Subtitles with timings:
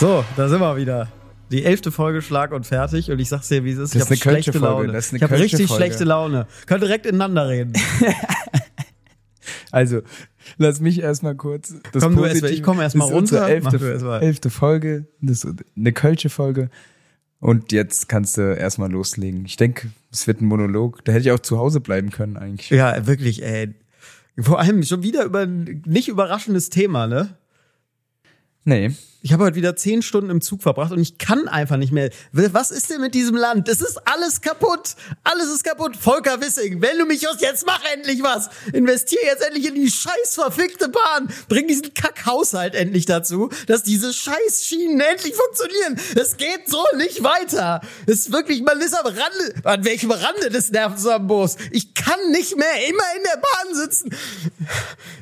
[0.00, 1.08] So, da sind wir wieder.
[1.50, 3.94] Die elfte Folge Schlag und fertig und ich sag's dir, wie es ist.
[3.94, 4.86] Das ich habe schlechte Folge.
[4.92, 4.98] Laune.
[4.98, 5.84] Ich habe richtig Folge.
[5.84, 6.46] schlechte Laune.
[6.64, 7.74] Könnt direkt ineinander reden.
[9.72, 10.00] Also,
[10.58, 11.74] lass mich erstmal kurz.
[11.92, 13.60] Das Komm du erst mal, Positive- ich komm erst mal das ist unsere runter.
[13.62, 14.22] Mach du Elfte, erst mal.
[14.22, 15.06] elfte Folge.
[15.20, 16.70] Das ist eine Kölsche Folge.
[17.40, 19.44] Und jetzt kannst du erstmal loslegen.
[19.44, 21.04] Ich denke, es wird ein Monolog.
[21.04, 22.70] Da hätte ich auch zu Hause bleiben können eigentlich.
[22.70, 23.74] Ja, wirklich, ey.
[24.38, 27.36] Vor allem schon wieder über ein nicht überraschendes Thema, ne?
[28.64, 28.92] Nee.
[29.22, 32.08] Ich habe heute wieder zehn Stunden im Zug verbracht und ich kann einfach nicht mehr.
[32.32, 33.68] Was ist denn mit diesem Land?
[33.68, 34.94] Es ist alles kaputt.
[35.24, 35.94] Alles ist kaputt.
[35.94, 38.48] Volker Wissing, wenn du mich aus jetzt mach endlich was.
[38.72, 41.28] Investier jetzt endlich in die scheiß verfickte Bahn.
[41.50, 46.00] Bring diesen Kackhaushalt endlich dazu, dass diese scheiß Schienen endlich funktionieren.
[46.14, 47.82] Es geht so nicht weiter.
[48.06, 51.58] Es ist wirklich, man ist am Rande, an welchem Rande des Nervensambos.
[51.72, 54.16] Ich kann nicht mehr immer in der Bahn sitzen.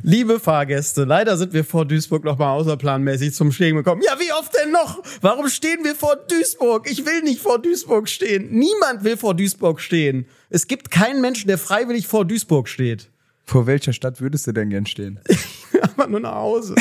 [0.05, 3.88] Liebe Fahrgäste, leider sind wir vor Duisburg noch mal außerplanmäßig zum Stehen gekommen.
[4.03, 5.03] Ja, wie oft denn noch?
[5.20, 6.91] Warum stehen wir vor Duisburg?
[6.91, 8.50] Ich will nicht vor Duisburg stehen.
[8.50, 10.27] Niemand will vor Duisburg stehen.
[10.50, 13.11] Es gibt keinen Menschen, der freiwillig vor Duisburg steht.
[13.45, 15.20] Vor welcher Stadt würdest du denn gern stehen?
[15.70, 16.75] Ich will einfach nur nach Hause.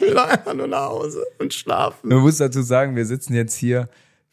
[0.00, 2.08] will einfach nur nach Hause und schlafen.
[2.08, 3.88] Man muss dazu sagen, wir sitzen jetzt hier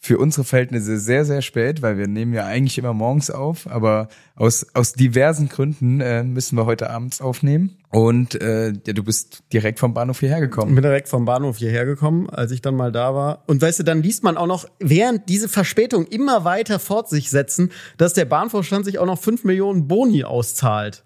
[0.06, 4.08] für unsere Verhältnisse sehr, sehr spät, weil wir nehmen ja eigentlich immer morgens auf, aber
[4.36, 7.78] aus, aus diversen Gründen äh, müssen wir heute abends aufnehmen.
[7.89, 10.76] Und äh, ja, du bist direkt vom Bahnhof hierher Ich gekommen.
[10.76, 13.44] bin direkt vom Bahnhof hierher gekommen, als ich dann mal da war.
[13.48, 17.31] Und weißt du, dann liest man auch noch, während diese Verspätungen immer weiter fort sich
[17.31, 21.03] setzen, dass der Bahnvorstand sich auch noch 5 Millionen Boni auszahlt.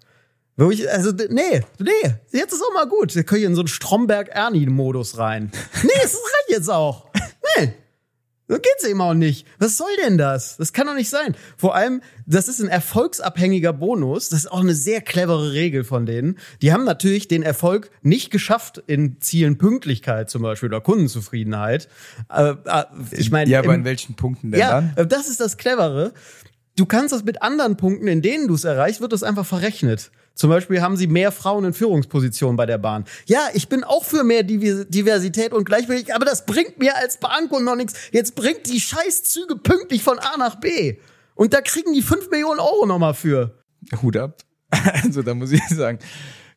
[0.70, 1.90] Ich, also, nee, nee,
[2.32, 3.14] jetzt ist auch mal gut.
[3.14, 5.50] Wir können hier in so einen Stromberg-Ernie-Modus rein.
[5.82, 7.06] Nee, es reicht jetzt auch.
[7.56, 7.72] Nee.
[8.50, 9.46] So geht's eben auch nicht.
[9.60, 10.56] Was soll denn das?
[10.56, 11.36] Das kann doch nicht sein.
[11.56, 14.28] Vor allem, das ist ein erfolgsabhängiger Bonus.
[14.28, 16.36] Das ist auch eine sehr clevere Regel von denen.
[16.60, 21.86] Die haben natürlich den Erfolg nicht geschafft in Zielen Pünktlichkeit zum Beispiel oder Kundenzufriedenheit.
[22.28, 24.92] Äh, äh, ich meine, Ja, aber in welchen Punkten denn ja, dann?
[24.96, 26.12] äh, das ist das Clevere.
[26.80, 30.10] Du kannst das mit anderen Punkten, in denen du es erreichst, wird das einfach verrechnet.
[30.34, 33.04] Zum Beispiel haben sie mehr Frauen in Führungspositionen bei der Bahn.
[33.26, 37.66] Ja, ich bin auch für mehr Diversität und Gleichberechtigung, aber das bringt mir als Bahnkunde
[37.66, 37.92] noch nichts.
[38.12, 40.96] Jetzt bringt die Scheißzüge pünktlich von A nach B.
[41.34, 43.58] Und da kriegen die 5 Millionen Euro nochmal für.
[44.00, 44.38] Hut ab.
[45.04, 45.98] Also da muss ich sagen,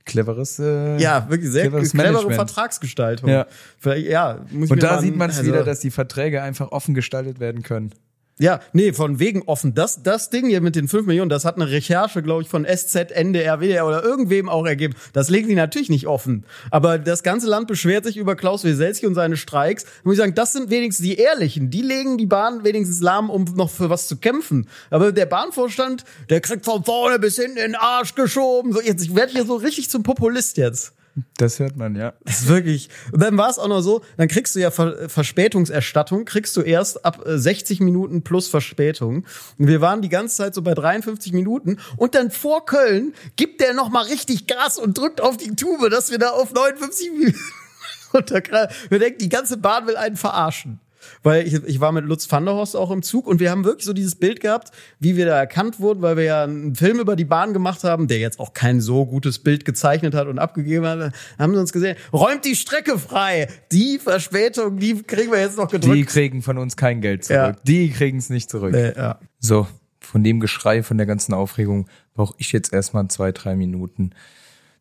[0.05, 0.57] cleveres.
[0.59, 2.31] Äh, Ja, wirklich sehr cleveres clevere.
[2.31, 3.29] Vertragsgestaltung.
[3.29, 3.45] Ja.
[3.77, 6.71] Vielleicht, ja, muss ich Und da sieht man es also- wieder, dass die Verträge einfach
[6.71, 7.93] offen gestaltet werden können.
[8.39, 9.75] Ja, nee, von wegen offen.
[9.75, 12.65] Das, das Ding hier mit den 5 Millionen, das hat eine Recherche, glaube ich, von
[12.65, 14.95] SZ, NDR, WDR oder irgendwem auch ergeben.
[15.13, 16.43] Das legen die natürlich nicht offen.
[16.71, 19.85] Aber das ganze Land beschwert sich über Klaus Weselski und seine Streiks.
[20.03, 21.69] Muss ich sagen, das sind wenigstens die Ehrlichen.
[21.69, 24.67] Die legen die Bahn wenigstens lahm, um noch für was zu kämpfen.
[24.89, 28.73] Aber der Bahnvorstand, der kriegt von vorne bis hinten in den Arsch geschoben.
[28.73, 30.93] So, jetzt, ich werde hier so richtig zum Populist jetzt.
[31.37, 32.13] Das hört man, ja.
[32.25, 32.89] Das ist wirklich.
[33.11, 36.61] Und dann war es auch noch so, dann kriegst du ja Ver Verspätungserstattung, kriegst du
[36.61, 39.25] erst ab äh, 60 Minuten plus Verspätung.
[39.59, 43.61] Und wir waren die ganze Zeit so bei 53 Minuten und dann vor Köln gibt
[43.61, 47.11] der noch mal richtig Gas und drückt auf die Tube, dass wir da auf 59
[47.11, 47.39] Minuten
[48.13, 48.69] runterknallen.
[48.89, 50.79] Wir denken, die ganze Bahn will einen verarschen.
[51.21, 53.63] Weil ich, ich war mit Lutz van der Horst auch im Zug und wir haben
[53.63, 56.99] wirklich so dieses Bild gehabt, wie wir da erkannt wurden, weil wir ja einen Film
[56.99, 60.39] über die Bahn gemacht haben, der jetzt auch kein so gutes Bild gezeichnet hat und
[60.39, 61.13] abgegeben hat.
[61.37, 63.47] Haben sie uns gesehen, räumt die Strecke frei.
[63.71, 65.95] Die Verspätung, die kriegen wir jetzt noch gedrückt.
[65.95, 67.37] Die kriegen von uns kein Geld zurück.
[67.37, 67.55] Ja.
[67.63, 68.73] Die kriegen es nicht zurück.
[68.73, 69.19] äh, ja.
[69.39, 69.67] So,
[69.99, 74.11] von dem Geschrei, von der ganzen Aufregung brauche ich jetzt erstmal zwei, drei Minuten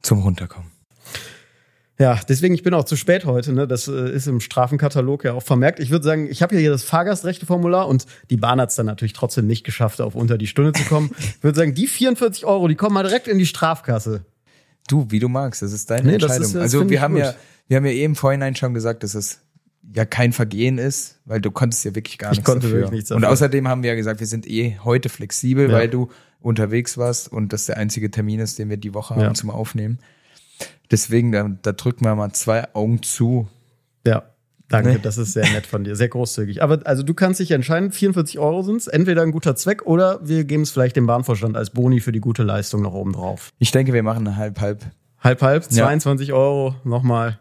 [0.02, 0.70] zum Runterkommen.
[1.98, 3.52] Ja, deswegen, ich bin auch zu spät heute.
[3.52, 3.68] Ne?
[3.68, 5.78] Das äh, ist im Strafenkatalog ja auch vermerkt.
[5.78, 8.86] Ich würde sagen, ich habe ja hier das Fahrgastrechteformular und die Bahn hat es dann
[8.86, 11.10] natürlich trotzdem nicht geschafft, auf unter die Stunde zu kommen.
[11.18, 14.24] Ich würde sagen, die 44 Euro, die kommen mal direkt in die Strafkasse.
[14.88, 16.42] Du, wie du magst, das ist deine Nee, Entscheidung.
[16.46, 17.22] ist- das also wir ich haben gut.
[17.24, 17.34] ja,
[17.68, 19.40] wir haben ja eben vorhinein schon gesagt, dass es
[19.94, 22.78] ja kein Vergehen ist, weil du konntest ja wirklich gar Ich nichts konnte dafür.
[22.80, 23.32] wirklich nichts Und dafür.
[23.32, 25.76] außerdem haben wir ja gesagt, wir sind eh heute flexibel, Ja.
[25.76, 26.08] weil du
[26.40, 29.34] unterwegs warst und das der einzige Termin ist, den wir die Woche haben Ja.
[29.34, 29.98] zum Aufnehmen.
[30.90, 33.48] Deswegen, da, da drücken wir mal zwei Augen zu.
[34.06, 34.24] Ja,
[34.68, 34.98] danke, Nee.
[35.02, 36.62] das ist sehr nett von dir, sehr großzügig.
[36.62, 40.44] Aber also du kannst dich entscheiden, 44 Euro sind's, entweder ein guter Zweck oder wir
[40.44, 43.50] geben es vielleicht dem Bahnvorstand als Boni für die gute Leistung noch oben drauf.
[43.58, 44.84] Ich denke, wir machen halb, halb.
[45.20, 45.84] Halb, halb, Ja.
[45.86, 47.38] 22 Euro nochmal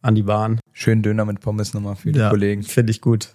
[0.00, 0.60] an die Bahn.
[0.72, 2.62] Schönen Döner mit Pommes nochmal für die Kollegen.
[2.62, 3.34] Finde ich gut.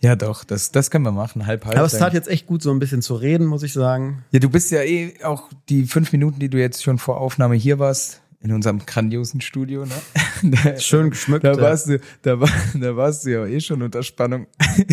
[0.00, 1.76] Ja, doch, das, das können wir machen, halb, halb.
[1.76, 4.24] Aber es tat jetzt echt gut, so ein bisschen zu reden, muss ich sagen.
[4.30, 7.56] Ja, du bist ja eh auch die fünf Minuten, die du jetzt schon vor Aufnahme
[7.56, 9.94] hier warst, in unserem grandiosen Studio, ne?
[10.42, 11.44] Da, Schön geschmückt.
[11.44, 11.60] da ja.
[11.60, 14.46] warst du, da, war, da warst du ja eh schon unter Spannung.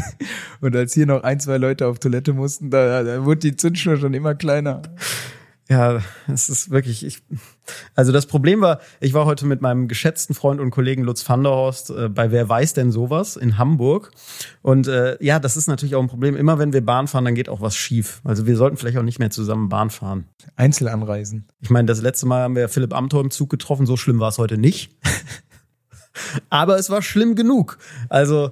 [0.62, 3.98] Und als hier noch ein, zwei Leute auf Toilette mussten, da, da wurde die Zündschnur
[3.98, 4.81] schon immer kleiner.
[5.67, 6.00] Ja,
[6.31, 7.23] es ist wirklich, ich,
[7.95, 11.41] also das Problem war, ich war heute mit meinem geschätzten Freund und Kollegen Lutz van
[11.41, 14.12] der Horst äh, bei Wer weiß denn sowas in Hamburg.
[14.62, 16.35] Und äh, ja, das ist natürlich auch ein Problem.
[16.35, 18.21] Immer wenn wir Bahn fahren, dann geht auch was schief.
[18.23, 20.25] Also wir sollten vielleicht auch nicht mehr zusammen Bahn fahren.
[20.56, 21.47] Einzelanreisen.
[21.62, 24.29] Ich meine, das letzte Mal haben wir Philipp Amthor im Zug getroffen, so schlimm war
[24.29, 24.95] es heute nicht.
[26.51, 27.79] Aber es war schlimm genug.
[28.09, 28.51] Also,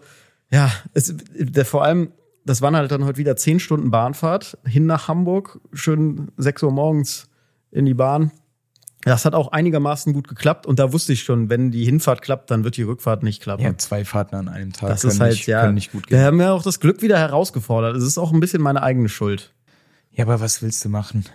[0.50, 2.12] ja, es, der, vor allem,
[2.46, 6.72] das waren halt dann heute wieder zehn Stunden Bahnfahrt hin nach Hamburg, schön sechs Uhr
[6.72, 7.30] morgens
[7.72, 8.32] in die Bahn.
[9.06, 12.50] Das hat auch einigermaßen gut geklappt und da wusste ich schon, wenn die Hinfahrt klappt,
[12.52, 13.64] dann wird die Rückfahrt nicht klappen.
[13.64, 16.10] Ja, zwei Fahrten an einem Tag das können, ist halt, nicht, ja, können nicht gut
[16.10, 16.26] Wir gehen.
[16.26, 17.98] haben ja auch das Glück wieder herausgefordert.
[17.98, 19.54] Es ist auch ein bisschen meine eigene Schuld.
[20.12, 21.26] Ja, aber was willst du machen?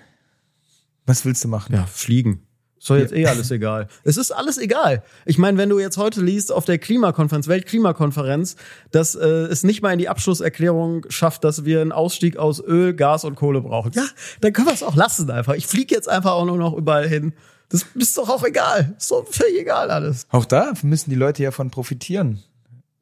[1.04, 1.75] Was willst du machen?
[1.75, 2.46] Ja, fliegen.
[2.78, 3.88] Ist doch jetzt eh alles egal.
[4.04, 5.02] Es ist alles egal.
[5.26, 8.56] Ich meine, wenn du jetzt heute liest auf der Klimakonferenz, Weltklimakonferenz,
[8.92, 12.94] dass äh, es nicht mal in die Abschlusserklärung schafft, dass wir einen Ausstieg aus Öl,
[12.94, 13.92] Gas und Kohle brauchen.
[13.94, 14.04] Ja,
[14.40, 15.54] dann können wir es auch lassen einfach.
[15.54, 17.32] Ich fliege jetzt einfach auch nur noch überall hin.
[17.69, 18.94] Das ist doch auch egal.
[18.96, 20.26] Ist doch völlig egal alles.
[20.30, 22.42] Auch da müssen die Leute ja von profitieren.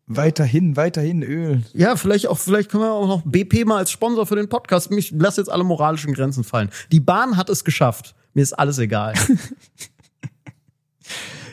[0.08, 1.62] Weiterhin, weiterhin Öl.
[1.72, 4.90] Ja, vielleicht auch, vielleicht können wir auch noch BP mal als Sponsor für den Podcast.
[4.92, 6.70] Ich lasse jetzt alle moralischen Grenzen fallen.
[6.92, 8.14] Die Bahn hat es geschafft.
[8.36, 9.14] Mir ist alles egal.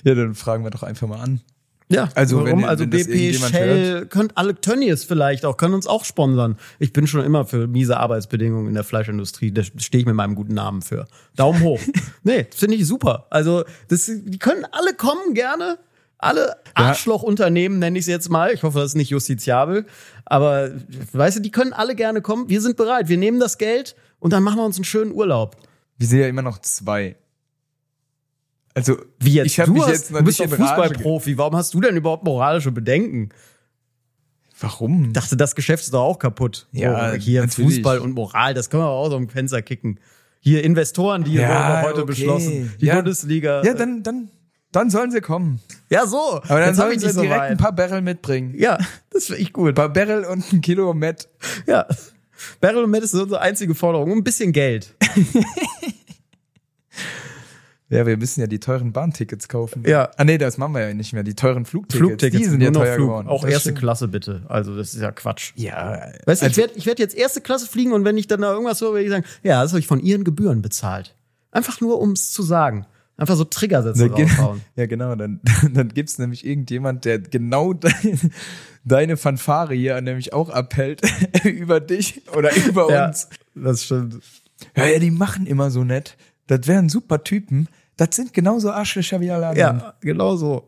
[0.05, 1.39] Ja, dann fragen wir doch einfach mal an.
[1.87, 2.63] Ja, Also, warum?
[2.63, 6.57] wenn- also wenn BP, Shell, könnt alle Tönnies vielleicht auch, können uns auch sponsern.
[6.79, 9.51] Ich bin schon immer für miese Arbeitsbedingungen in der Fleischindustrie.
[9.53, 11.07] Da stehe ich mit meinem guten Namen für.
[11.37, 11.79] Daumen hoch.
[12.23, 13.27] nee, das finde ich super.
[13.29, 15.77] Also, das, die können alle kommen gerne.
[16.17, 18.51] Alle Arschlochunternehmen nenne ich es jetzt mal.
[18.53, 19.85] Ich hoffe, das ist nicht justiziabel.
[20.25, 20.71] Aber
[21.13, 22.49] weißt du, die können alle gerne kommen.
[22.49, 23.07] Wir sind bereit.
[23.07, 25.55] Wir nehmen das Geld und dann machen wir uns einen schönen Urlaub.
[25.97, 27.15] Wir sind ja immer noch zwei.
[28.73, 29.45] Also, Wie jetzt?
[29.47, 31.37] ich habe du, mich hast, jetzt noch du bist doch Fußballprofi.
[31.37, 33.29] Warum hast du denn überhaupt moralische Bedenken?
[34.59, 35.05] Warum?
[35.07, 36.67] Ich dachte, das Geschäft ist doch auch kaputt.
[36.71, 37.75] Ja, so, hier natürlich.
[37.75, 39.99] Fußball und Moral, das können wir auch so im Fenster kicken.
[40.39, 42.05] Hier Investoren, die Ja, heute okay.
[42.07, 42.73] beschlossen.
[42.81, 42.95] Die Ja.
[42.95, 43.63] Bundesliga.
[43.63, 44.29] Ja, dann, dann,
[44.71, 45.59] dann sollen sie kommen.
[45.89, 46.41] ja, so.
[46.47, 47.51] Aber dann hab sollen ich sie so direkt weit.
[47.51, 48.53] ein paar Barrel mitbringen.
[48.57, 48.77] Ja,
[49.11, 49.75] das finde ich Ein gut.
[49.75, 51.29] paar Barrel und ein Kilo Met.
[51.67, 51.85] Ja.
[52.59, 54.11] Beryl und Matt ist unsere einzige Forderung.
[54.11, 54.95] Ein bisschen Geld.
[57.93, 59.83] Ja, wir müssen ja die teuren Bahntickets kaufen.
[59.85, 60.09] Ja.
[60.17, 61.23] Ah nee, das machen wir ja nicht mehr.
[61.23, 63.07] Die teuren Flugtickets, Flugtickets die sind ja teuer Flug.
[63.07, 63.27] geworden.
[63.27, 63.79] Auch Das erste stimmt.
[63.79, 64.43] Klasse bitte.
[64.47, 65.51] Also, das ist ja Quatsch.
[65.55, 66.01] Ja.
[66.25, 68.41] Weißt du, ich also, werde ich werd jetzt erste Klasse fliegen und wenn ich dann
[68.41, 71.15] da irgendwas höre, werde ich sagen, ja, das habe ich von ihren Gebühren bezahlt.
[71.51, 72.85] Einfach nur, um es zu sagen.
[73.15, 74.61] Einfach so Triggersätze da ge- raushauen.
[74.75, 75.13] ja, genau.
[75.15, 75.39] Dann,
[75.73, 78.17] dann gibt's nämlich irgendjemand, der genau deine,
[78.83, 81.01] deine Fanfare hier nämlich auch abhält
[81.43, 83.29] über dich oder über Ja, uns.
[83.53, 84.19] das stimmt.
[84.75, 86.17] Ja, ja, die machen immer so nett.
[86.47, 87.67] Das wären super Typen.
[87.97, 89.79] Das sind genauso Arschlöcher wie alle anderen.
[89.79, 90.67] Ja, genau so.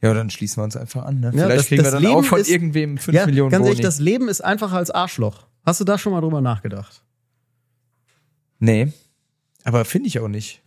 [0.00, 1.20] Ja, dann schließen wir uns einfach an.
[1.20, 1.26] Ne?
[1.26, 3.50] Ja, Vielleicht das- kriegen wir das dann auch Leben von ist- irgendwem 5 ja, Millionen
[3.50, 3.70] ganz Boni.
[3.70, 5.46] ehrlich, das Leben ist einfacher als Arschloch.
[5.66, 7.02] Hast du da schon mal drüber nachgedacht?
[8.60, 8.92] nee,
[9.64, 10.62] aber finde ich auch nicht.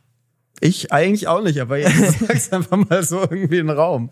[0.60, 4.10] Ich eigentlich auch nicht, aber jetzt sag's einfach mal so irgendwie in den Raum.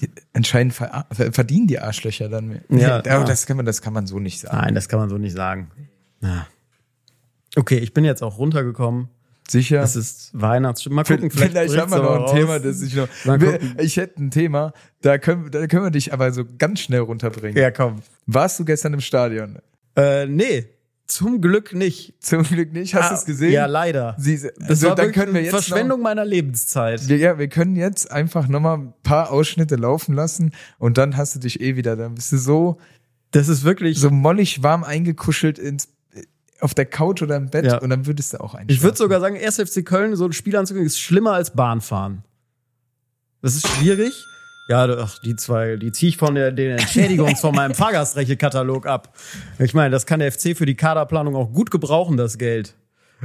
[0.00, 2.60] Die, anscheinend ver ver- verdienen die Arschlöcher dann mehr.
[2.70, 3.24] Ja, aber ja.
[3.24, 4.56] das kann man, das kann man so nicht sagen.
[4.58, 5.70] Nein, das kann man so nicht sagen.
[6.20, 6.46] Ja.
[7.56, 9.08] Okay, ich bin jetzt auch runtergekommen.
[9.50, 9.82] Sicher.
[9.82, 10.96] Es ist Weihnachtsstimmung.
[10.96, 12.62] Mal gucken, Vielleicht, vielleicht, haben wir noch ein aber Thema, raus.
[12.64, 13.08] das ich noch.
[13.24, 13.58] Wir-.
[13.80, 17.56] Ich hätte ein Thema, da können, da können wir dich aber so ganz schnell runterbringen.
[17.56, 18.02] Ja, komm.
[18.26, 19.58] Warst du gestern im Stadion?
[19.96, 20.66] Äh, nee,
[21.06, 22.22] zum Glück nicht.
[22.22, 22.94] Zum Glück nicht.
[22.94, 23.52] Hast du es gesehen?
[23.52, 24.14] Ja, leider.
[24.18, 27.00] Sie, Das also, war dann können wir eine jetzt Verschwendung Noch, meiner Lebenszeit.
[27.08, 31.38] ja, wir können jetzt einfach nochmal ein paar Ausschnitte laufen lassen und dann hast du
[31.38, 31.96] dich eh wieder.
[31.96, 32.76] Dann bist du so,
[33.30, 33.98] Das ist wirklich.
[33.98, 35.88] so mollig warm eingekuschelt ins,
[36.60, 37.78] auf der Couch oder im Bett Ja.
[37.78, 38.70] und dann würdest du auch einschlafen.
[38.70, 39.56] Ich würde sogar sagen, 1.
[39.58, 42.24] FC Köln, so ein Spiel anzukriegen, ist schlimmer als Bahnfahren.
[43.42, 44.12] Das ist schwierig.
[44.68, 49.14] Ja, ach, die zwei, die ziehe ich von der, den Entschädigungs von meinem Fahrgastrechte-Katalog ab.
[49.58, 52.74] Ich meine, das kann der FC für die Kaderplanung auch gut gebrauchen, das Geld.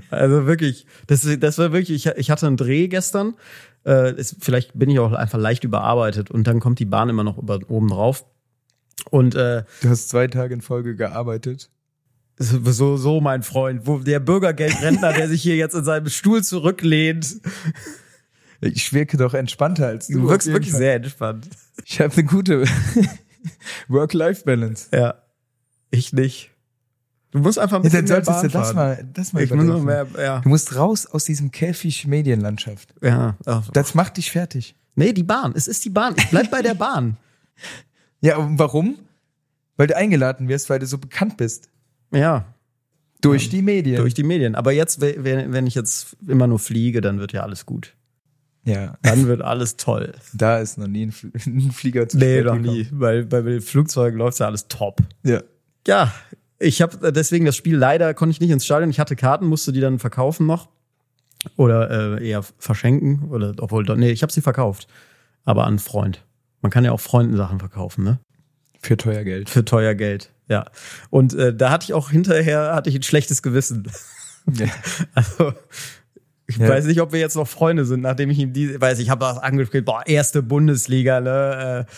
[0.10, 3.36] Also wirklich, das, das war wirklich, ich, ich hatte einen Dreh gestern.
[3.86, 7.24] Äh, ist, vielleicht bin ich auch einfach leicht überarbeitet und dann kommt die Bahn immer
[7.26, 8.26] noch über, oben drauf.
[9.10, 11.70] Und äh, Du hast zwei Tage in Folge gearbeitet.
[12.38, 17.38] So, so, mein Freund, wo der Bürgergeldrentner, der sich hier jetzt in seinem Stuhl zurücklehnt,
[18.62, 20.20] Ich wirke doch entspannter als du.
[20.22, 20.80] Du wirkst wirklich Fall.
[20.80, 21.48] sehr entspannt.
[21.86, 22.64] Ich habe eine gute
[23.88, 24.88] Work-Life-Balance.
[24.92, 25.16] Ja.
[25.92, 26.52] Ich nicht.
[27.32, 29.52] Du musst einfach ein Ja, bisschen dann mehr solltest du das mal, das mal Ich
[29.54, 30.40] muss mehr, ja.
[30.40, 32.94] Du musst raus aus diesem Käfig Medienlandschaft.
[33.02, 33.36] Ja.
[33.46, 34.76] Ach, Das macht dich fertig.
[34.96, 35.54] nee, die Bahn.
[35.56, 36.14] Es ist die Bahn.
[36.18, 37.18] Ich bleib bei der Bahn.
[38.22, 38.98] Ja, und warum?
[39.76, 41.68] Weil du eingeladen wirst, weil du so bekannt bist.
[42.14, 42.46] Ja.
[43.22, 43.98] Durch die Medien.
[43.98, 44.56] Durch die Medien.
[44.56, 47.96] Aber jetzt, wenn, ich jetzt immer nur fliege, dann wird ja alles gut.
[48.66, 50.14] ja, Dann wird alles toll.
[50.34, 52.88] da ist noch nie ein, Fl ein Flieger zu Nee, noch nie.
[52.92, 55.02] Weil bei Flugzeugen läuft ja alles top.
[55.24, 55.42] Ja.
[55.88, 56.14] Ja,
[56.60, 58.90] ich habe deswegen das Spiel leider konnte ich nicht ins Stadion.
[58.90, 60.70] Ich hatte Karten, musste die dann verkaufen noch
[61.58, 64.88] oder äh, eher verschenken oder obwohl nee, ich habe sie verkauft,
[65.46, 66.24] aber an einen Freund.
[66.62, 68.20] Man kann ja auch Freunden Sachen verkaufen, ne?
[68.80, 69.50] Für teuer Geld.
[69.50, 70.66] Für teuer Geld, ja.
[71.10, 73.88] Und äh, da hatte ich auch hinterher hatte ich ein schlechtes Gewissen.
[74.52, 74.68] Ja.
[75.14, 75.54] Also
[76.48, 76.68] ich Ja.
[76.68, 79.22] weiß nicht, ob wir jetzt noch Freunde sind, nachdem ich ihm die, weiß ich, habe
[79.26, 81.86] das angespielt, boah, erste Bundesliga, ne?
[81.88, 81.94] Äh,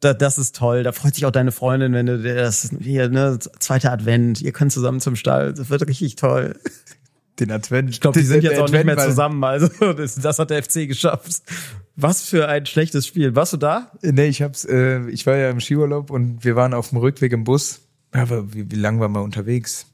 [0.00, 0.82] da, das ist toll.
[0.82, 4.72] Da freut sich auch deine Freundin, wenn du das hier, ne, zweiter Advent, ihr könnt
[4.72, 6.58] zusammen zum Stall, das wird richtig toll.
[7.38, 7.90] Den Advent.
[7.90, 10.88] Ich glaube, die sind jetzt auch nicht mehr zusammen, also das, das hat der FC
[10.88, 11.42] geschafft.
[11.96, 13.36] Was für ein schlechtes Spiel.
[13.36, 13.92] Warst du da?
[14.00, 17.32] Nee, ich hab's, äh, ich war ja im Skiurlaub und wir waren auf dem Rückweg
[17.32, 17.82] im Bus.
[18.14, 19.86] Ja, Aber wie, wie lang waren wir unterwegs?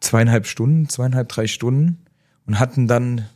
[0.00, 2.04] Zweieinhalb Stunden, zweieinhalb, drei Stunden
[2.46, 3.26] und hatten dann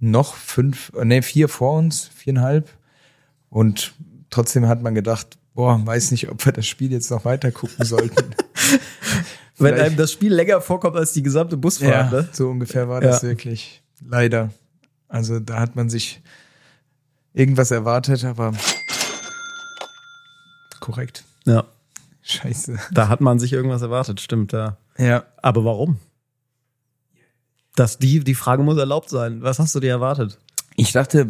[0.00, 2.68] noch fünf, äh, nee, vier vor uns, viereinhalb.
[3.48, 3.94] Und
[4.30, 7.84] trotzdem hat man gedacht, boah, weiß nicht, ob wir das Spiel jetzt noch weiter gucken
[7.84, 8.34] sollten.
[9.56, 12.28] Wenn einem das Spiel länger vorkommt als die gesamte Busfahrt, ne?
[12.32, 13.28] so ungefähr war das Ja.
[13.28, 13.82] wirklich.
[14.04, 14.50] Leider.
[15.06, 16.20] Also da hat man sich
[17.34, 18.52] irgendwas erwartet, aber
[20.80, 21.22] korrekt.
[21.46, 21.64] Ja.
[22.26, 22.78] Scheiße.
[22.92, 24.78] Da hat man sich irgendwas erwartet, stimmt, ja.
[24.98, 25.24] Ja.
[25.42, 25.98] Aber warum?
[27.76, 29.42] Das, die, die Frage muss erlaubt sein.
[29.42, 30.38] Was hast du dir erwartet?
[30.76, 31.28] Ich dachte,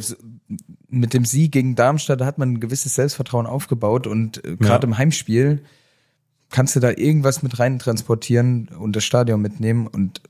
[0.88, 4.92] mit dem Sieg gegen Darmstadt hat man ein gewisses Selbstvertrauen aufgebaut und äh, gerade Ja.
[4.92, 5.64] im Heimspiel
[6.50, 9.86] kannst du da irgendwas mit rein transportieren und das Stadion mitnehmen.
[9.86, 10.20] Und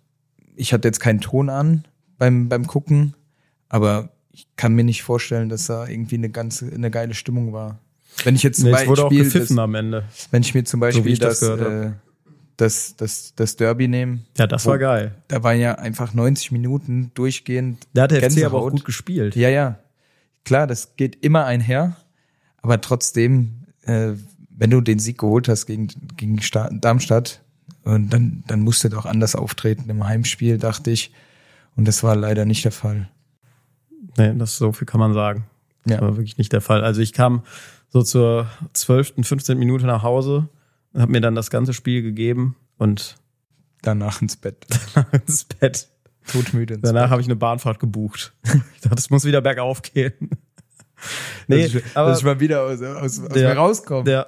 [0.57, 1.85] ich hatte jetzt keinen Ton an
[2.17, 3.15] beim, beim Gucken,
[3.69, 7.79] aber ich kann mir nicht vorstellen, dass da irgendwie eine ganze, eine geile Stimmung war.
[8.23, 10.05] Wenn ich jetzt zum Nee, es wurde auch Beispiel, gepfiffen das, am Ende.
[10.31, 11.91] wenn ich mir zum So Beispiel ich das das, äh,
[12.57, 15.15] das, das, das Derby nehme, Ja, das war geil.
[15.29, 18.71] da waren ja einfach 90 Minuten durchgehend Da hat der FC aber auch Gänsehaut.
[18.73, 19.35] gut gespielt.
[19.37, 19.79] Ja, ja.
[20.45, 21.97] Klar, das geht immer einher,
[22.63, 24.13] aber trotzdem, äh,
[24.57, 27.41] wenn du den Sieg geholt hast gegen, gegen Sta Darmstadt,
[27.83, 31.13] und dann, dann musst du doch anders auftreten im Heimspiel, dachte ich.
[31.77, 33.11] Und das war leider nicht der Fall.
[34.17, 35.45] Nee, das so viel kann man sagen.
[35.85, 36.01] Das Ja.
[36.01, 36.83] war wirklich nicht der Fall.
[36.83, 37.43] Also ich kam
[37.95, 39.57] so zur 12., 15.
[39.57, 40.49] Minute nach Hause
[40.93, 43.17] und habe mir dann das ganze Spiel gegeben und
[43.83, 44.67] Danach ins Bett.
[45.27, 45.89] ins Bett.
[46.27, 48.33] Todmüde ins Danach habe ich eine Bahnfahrt gebucht.
[48.75, 50.31] Ich dachte, es muss wieder bergauf gehen.
[51.47, 53.51] Nee, dass ich, aber dass ich mal wieder aus, aus, aus Ja.
[53.51, 54.11] mir rauskomme.
[54.11, 54.27] Ja.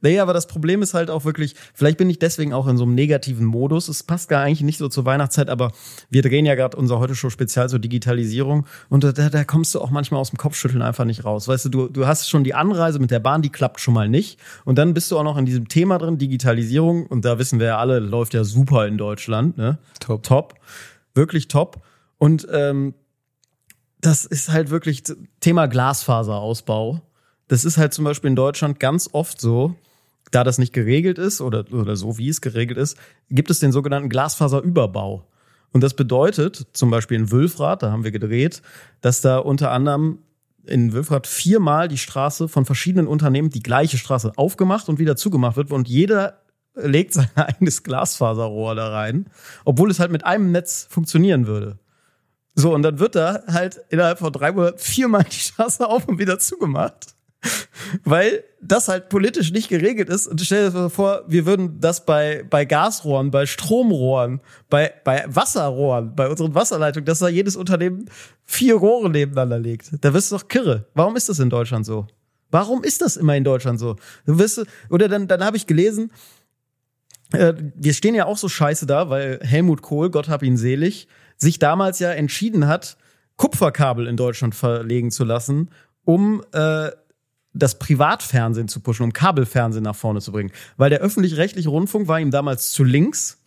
[0.00, 2.84] Nee, aber das Problem ist halt auch wirklich, vielleicht bin ich deswegen auch in so
[2.84, 3.88] einem negativen Modus.
[3.88, 5.72] Es passt gar eigentlich nicht so zur Weihnachtszeit, aber
[6.08, 9.80] wir drehen ja gerade unser heute Show Spezial zur Digitalisierung und da, da kommst du
[9.80, 11.48] auch manchmal aus dem Kopfschütteln einfach nicht raus.
[11.48, 14.08] Weißt du, du, du hast schon die Anreise mit der Bahn, die klappt schon mal
[14.08, 17.58] nicht und dann bist du auch noch in diesem Thema drin, Digitalisierung und da wissen
[17.58, 19.78] wir ja alle, läuft ja super in Deutschland, ne?
[19.98, 20.22] Top.
[20.22, 20.54] Top.
[21.14, 21.82] Wirklich top.
[22.18, 22.94] Und ähm,
[24.00, 25.02] das ist halt wirklich
[25.40, 27.02] Thema Glasfaserausbau.
[27.48, 29.74] Das ist halt zum Beispiel in Deutschland ganz oft so,
[30.30, 32.96] da das nicht geregelt ist oder, oder so wie es geregelt ist,
[33.30, 35.26] gibt es den sogenannten Glasfaserüberbau.
[35.72, 38.62] Und das bedeutet, zum Beispiel in Wülfrath, da haben wir gedreht,
[39.00, 40.18] dass da unter anderem
[40.64, 45.56] in Wülfrath viermal die Straße von verschiedenen Unternehmen die gleiche Straße aufgemacht und wieder zugemacht
[45.56, 46.40] wird und jeder
[46.74, 49.28] legt sein eigenes Glasfaserrohr da rein,
[49.64, 51.78] obwohl es halt mit einem Netz funktionieren würde.
[52.54, 56.18] So, und dann wird da halt innerhalb von drei Monaten viermal die Straße auf und
[56.18, 57.14] wieder zugemacht.
[58.04, 60.26] Weil das halt politisch nicht geregelt ist.
[60.26, 66.14] Und stell dir vor, wir würden das bei, bei Gasrohren, bei Stromrohren, bei, bei Wasserrohren,
[66.14, 68.10] bei unseren Wasserleitungen, dass da jedes Unternehmen
[68.44, 69.90] vier Rohre nebeneinander legt.
[70.00, 70.86] Da wirst du doch kirre.
[70.94, 72.06] Warum ist das in Deutschland so?
[72.50, 73.96] Warum ist das immer in Deutschland so?
[74.26, 76.10] Du wirst, oder dann, dann habe ich gelesen,
[77.32, 81.08] äh, wir stehen ja auch so scheiße da, weil Helmut Kohl, Gott hab ihn selig,
[81.36, 82.96] sich damals ja entschieden hat,
[83.36, 85.70] Kupferkabel in Deutschland verlegen zu lassen,
[86.04, 86.90] um äh,
[87.52, 90.52] das Privatfernsehen zu pushen, um Kabelfernsehen nach vorne zu bringen.
[90.76, 93.38] Weil der öffentlich-rechtliche Rundfunk war ihm damals zu links.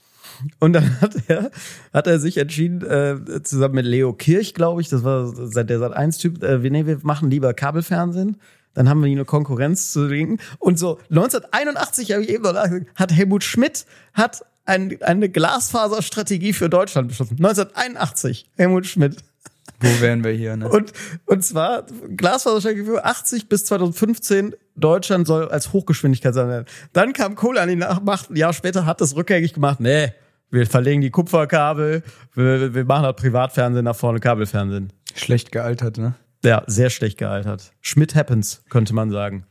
[0.59, 1.51] Und dann hat er,
[1.93, 5.79] hat er sich entschieden, äh, zusammen mit Leo Kirch, glaube ich, das war seit der
[5.79, 8.37] Sat 1-Typ, äh, wir, nee, wir machen lieber Kabelfernsehen.
[8.73, 10.37] Dann haben wir hier eine Konkurrenz zu linken.
[10.57, 12.55] Und so 1981, habe ich eben noch
[12.95, 17.35] hat Helmut Schmidt hat ein, eine Glasfaserstrategie für Deutschland beschlossen.
[17.37, 19.17] 1981, Helmut Schmidt.
[19.79, 20.69] Wo wären wir hier, ne?
[20.69, 20.93] Und,
[21.25, 26.65] und zwar Glasfaserstrategie für 80 bis 2015 Deutschland soll als Hochgeschwindigkeit sein.
[26.93, 29.79] Dann kam Kohle an die Nachmacht, ein Jahr später hat das rückgängig gemacht.
[29.79, 30.13] Nee,
[30.51, 32.03] wir verlegen die Kupferkabel,
[32.35, 34.93] wir, wir machen das Privatfernsehen nach vorne, Kabelfernsehen.
[35.15, 36.15] Schlecht gealtert, ne?
[36.43, 37.71] Ja, sehr schlecht gealtert.
[37.81, 39.45] Schmidt happens, könnte man sagen.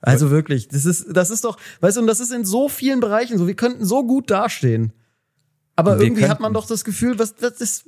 [0.00, 3.00] Also wirklich, das ist, das ist doch, weißt du, und das ist in so vielen
[3.00, 4.92] Bereichen so, wir könnten so gut dastehen.
[5.78, 6.42] Aber Wir irgendwie hat könnten.
[6.42, 7.84] man doch das Gefühl, was, das ist,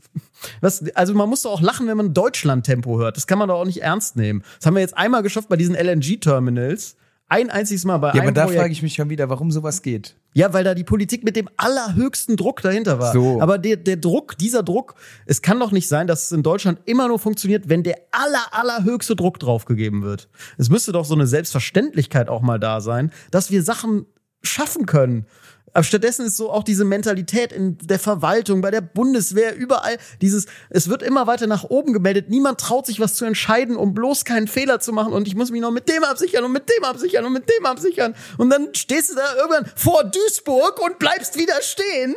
[0.61, 3.17] was, also man muss doch auch lachen, wenn man Deutschland-Tempo hört.
[3.17, 4.43] Das kann man doch auch nicht ernst nehmen.
[4.59, 6.97] Das haben wir jetzt einmal geschafft bei diesen LNG-Terminals.
[7.29, 8.61] Ein einziges Mal bei Ja, einem aber da Projekt.
[8.61, 10.17] frage ich mich schon wieder, warum sowas geht.
[10.35, 13.13] Ja, weil da die Politik mit dem allerhöchsten Druck dahinter war.
[13.13, 13.41] So.
[13.41, 14.95] Aber der, der Druck, dieser Druck,
[15.27, 18.47] es kann doch nicht sein, dass es in Deutschland immer nur funktioniert, wenn der aller,
[18.53, 20.29] allerhöchste Druck draufgegeben wird.
[20.59, 24.07] Es müsste doch so eine Selbstverständlichkeit auch mal da sein, dass wir Sachen
[24.43, 25.27] schaffen können.
[25.73, 30.47] Aber stattdessen ist so auch diese Mentalität in der Verwaltung, bei der Bundeswehr, überall dieses,
[30.69, 32.29] es wird immer weiter nach oben gemeldet.
[32.29, 35.13] Niemand traut sich was zu entscheiden, um bloß keinen Fehler zu machen.
[35.13, 37.67] Und ich muss mich noch mit dem absichern und mit dem absichern und mit dem
[37.67, 38.15] absichern.
[38.39, 42.15] Und dann stehst du da irgendwann vor Duisburg und bleibst wieder stehen,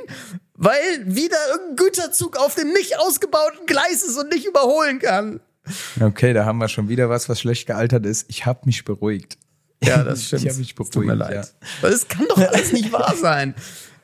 [0.55, 5.39] weil wieder irgendein Güterzug auf dem nicht ausgebauten Gleis ist und nicht überholen kann.
[6.01, 8.25] Okay, da haben wir schon wieder was, was schlecht gealtert ist.
[8.29, 9.37] Ich habe mich beruhigt.
[9.83, 10.43] Ja, das stimmt.
[10.43, 11.53] Ich habe mich Es tut mir beruhigt, leid.
[11.81, 13.53] Weil es kann doch alles nicht wahr sein.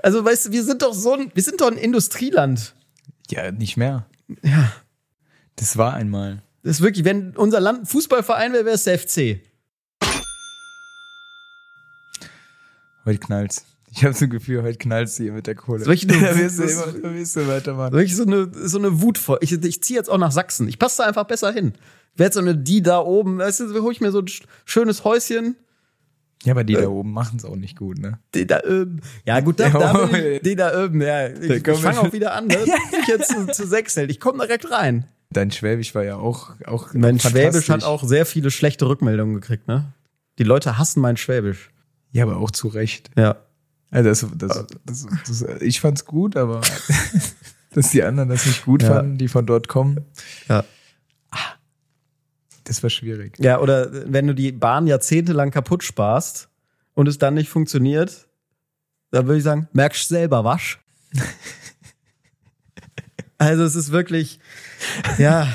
[0.01, 2.73] Also, weißt du, wir sind doch so ein, wir sind doch ein Industrieland.
[3.29, 3.45] Ja.
[3.45, 4.05] ja, nicht mehr.
[4.43, 4.71] Ja.
[5.55, 6.41] Das war einmal.
[6.63, 9.41] Das ist wirklich, wenn unser Land ein Fußballverein wäre, wäre es der FC.
[13.05, 13.65] Heute knallt's.
[13.91, 15.83] Ich habe so ein Gefühl, heute knallt's hier mit der Kohle.
[15.83, 17.93] Soll ich nur- da wirst du das- immer, da wirst du weitermachen.
[17.93, 19.41] Wirklich so eine, so eine Wut vor.
[19.41, 20.67] Ich, ich ziehe jetzt auch nach Sachsen.
[20.67, 21.73] Ich passe da einfach besser hin.
[22.15, 24.43] Wer jetzt so eine die da oben, weißt du, hol ich mir so ein sch-
[24.65, 25.55] schönes Häuschen.
[26.43, 26.81] Ja, aber die Äh.
[26.83, 28.19] da oben machen's auch nicht gut, ne?
[28.33, 29.01] Die da oben.
[29.25, 31.27] Ja, gut, da, da ich, die da oben, ja.
[31.27, 32.57] Ich, ich fange auch wieder an, ne?
[33.01, 34.09] Ich jetzt zu, zu sechseln.
[34.09, 35.05] Ich komme direkt rein.
[35.31, 37.19] Dein Schwäbisch war ja auch, auch Mein.
[37.19, 39.93] Schwäbisch hat auch sehr viele schlechte Rückmeldungen gekriegt, ne?
[40.39, 41.69] Die Leute hassen mein Schwäbisch.
[42.11, 43.11] Ja, aber auch zu Recht.
[43.17, 43.35] Ja.
[43.91, 46.61] Also das, das, das, das, ich fand's gut, aber
[47.73, 48.93] dass die anderen das nicht gut Ja.
[48.95, 50.05] fanden, die von dort kommen,
[50.47, 50.63] Ja.
[52.69, 53.33] Das war schwierig.
[53.39, 56.49] Ja, oder wenn du die Bahn jahrzehntelang kaputt sparst
[56.93, 58.27] und es dann nicht funktioniert,
[59.09, 60.79] dann würde ich sagen, merkst selber wasch.
[63.39, 64.39] also es ist wirklich,
[65.17, 65.51] ja.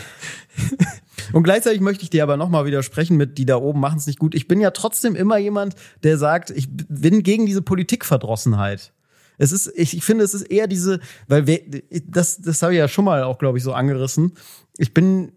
[1.32, 4.18] Und gleichzeitig möchte ich dir aber nochmal widersprechen mit, die da oben machen es nicht
[4.18, 4.34] gut.
[4.34, 8.92] Ich bin ja trotzdem immer jemand, der sagt, ich bin gegen diese Politikverdrossenheit.
[9.38, 11.60] Es ist, ich, ich finde, es ist eher diese, weil wir,
[12.08, 14.32] das, das habe ich ja schon mal auch, glaube ich, so angerissen.
[14.78, 15.30] Ich bin,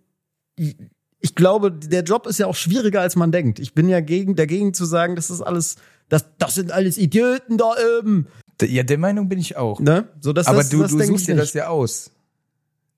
[1.19, 3.60] ich glaube, der Job ist ja auch schwieriger, als man denkt.
[3.60, 5.77] Ich bin ja gegen, dagegen zu sagen, das ist alles,
[6.10, 8.27] das, das sind alles Idioten da oben.
[8.62, 9.80] Ja, der Meinung bin ich auch.
[9.80, 10.08] Ne?
[10.19, 11.43] So, das, aber das, du, das du suchst dir nicht.
[11.43, 12.12] das ja aus.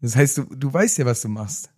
[0.01, 1.69] Das heißt, du, du weißt ja, was du machst.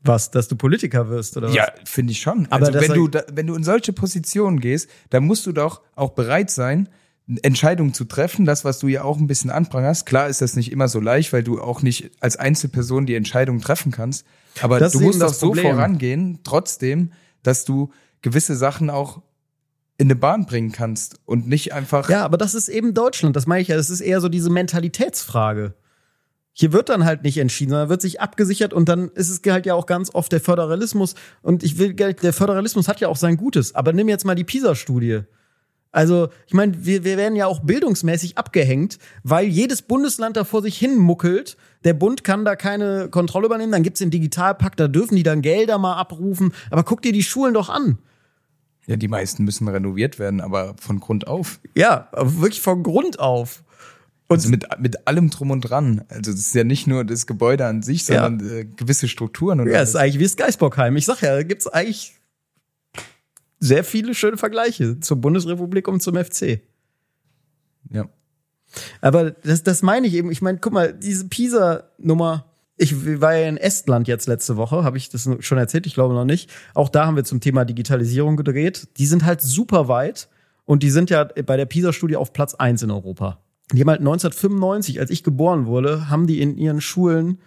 [0.00, 1.54] Was, dass du Politiker wirst, oder was?
[1.54, 2.46] Ja, finde ich schon.
[2.50, 5.82] Aber also, wenn du, da, wenn du in solche Positionen gehst, dann musst du doch
[5.96, 6.88] auch bereit sein,
[7.42, 10.06] Entscheidungen zu treffen, das, was du ja auch ein bisschen anprangerst.
[10.06, 13.60] Klar ist das nicht immer so leicht, weil du auch nicht als Einzelperson die Entscheidung
[13.60, 14.24] treffen kannst.
[14.60, 17.90] Aber Das du musst das so vorangehen, trotzdem, dass du
[18.22, 19.22] gewisse Sachen auch
[19.98, 22.08] in eine Bahn bringen kannst und nicht einfach.
[22.08, 23.76] Ja, aber das ist eben Deutschland, das meine ich ja.
[23.76, 25.74] Das ist eher so diese Mentalitätsfrage.
[26.52, 29.66] Hier wird dann halt nicht entschieden, sondern wird sich abgesichert und dann ist es halt
[29.66, 31.14] ja auch ganz oft der Föderalismus.
[31.42, 33.74] Und ich will, der Föderalismus hat ja auch sein Gutes.
[33.74, 35.20] Aber nimm jetzt mal die PISA-Studie.
[35.90, 40.62] Also, ich meine, wir, wir werden ja auch bildungsmäßig abgehängt, weil jedes Bundesland da vor
[40.62, 41.56] sich hin muckelt.
[41.84, 43.72] Der Bund kann da keine Kontrolle übernehmen.
[43.72, 46.52] Dann gibt's den Digitalpakt, da dürfen die dann Gelder mal abrufen.
[46.70, 47.98] Aber guck dir die Schulen doch an.
[48.86, 51.60] Ja, die meisten müssen renoviert werden, aber von Grund auf.
[51.74, 53.62] Ja, aber wirklich von Grund auf.
[54.28, 56.04] Und Also mit, mit allem drum und dran.
[56.08, 58.22] Also das ist ja nicht nur das Gebäude an sich, Ja.
[58.22, 59.90] sondern äh, gewisse Strukturen und Ja, alles.
[59.90, 60.96] ist eigentlich wie das Geisbockheim.
[60.96, 62.14] Ich sag ja, da gibt's eigentlich
[63.60, 66.60] sehr viele schöne Vergleiche zur Bundesrepublik und zum FC.
[67.90, 68.06] ja.
[69.00, 70.30] Aber das, das meine ich eben.
[70.30, 72.44] Ich meine, guck mal, diese Pisa-Nummer.
[72.80, 75.86] Ich war ja in Estland jetzt letzte Woche, habe ich das schon erzählt?
[75.88, 76.48] Ich glaube noch nicht.
[76.74, 78.86] Auch da haben wir zum Thema Digitalisierung gedreht.
[78.98, 80.28] Die sind halt super weit
[80.64, 83.40] und die sind ja bei der Pisa-Studie auf Platz eins in Europa.
[83.72, 87.38] Die haben halt 1995, als ich geboren wurde, haben die in ihren Schulen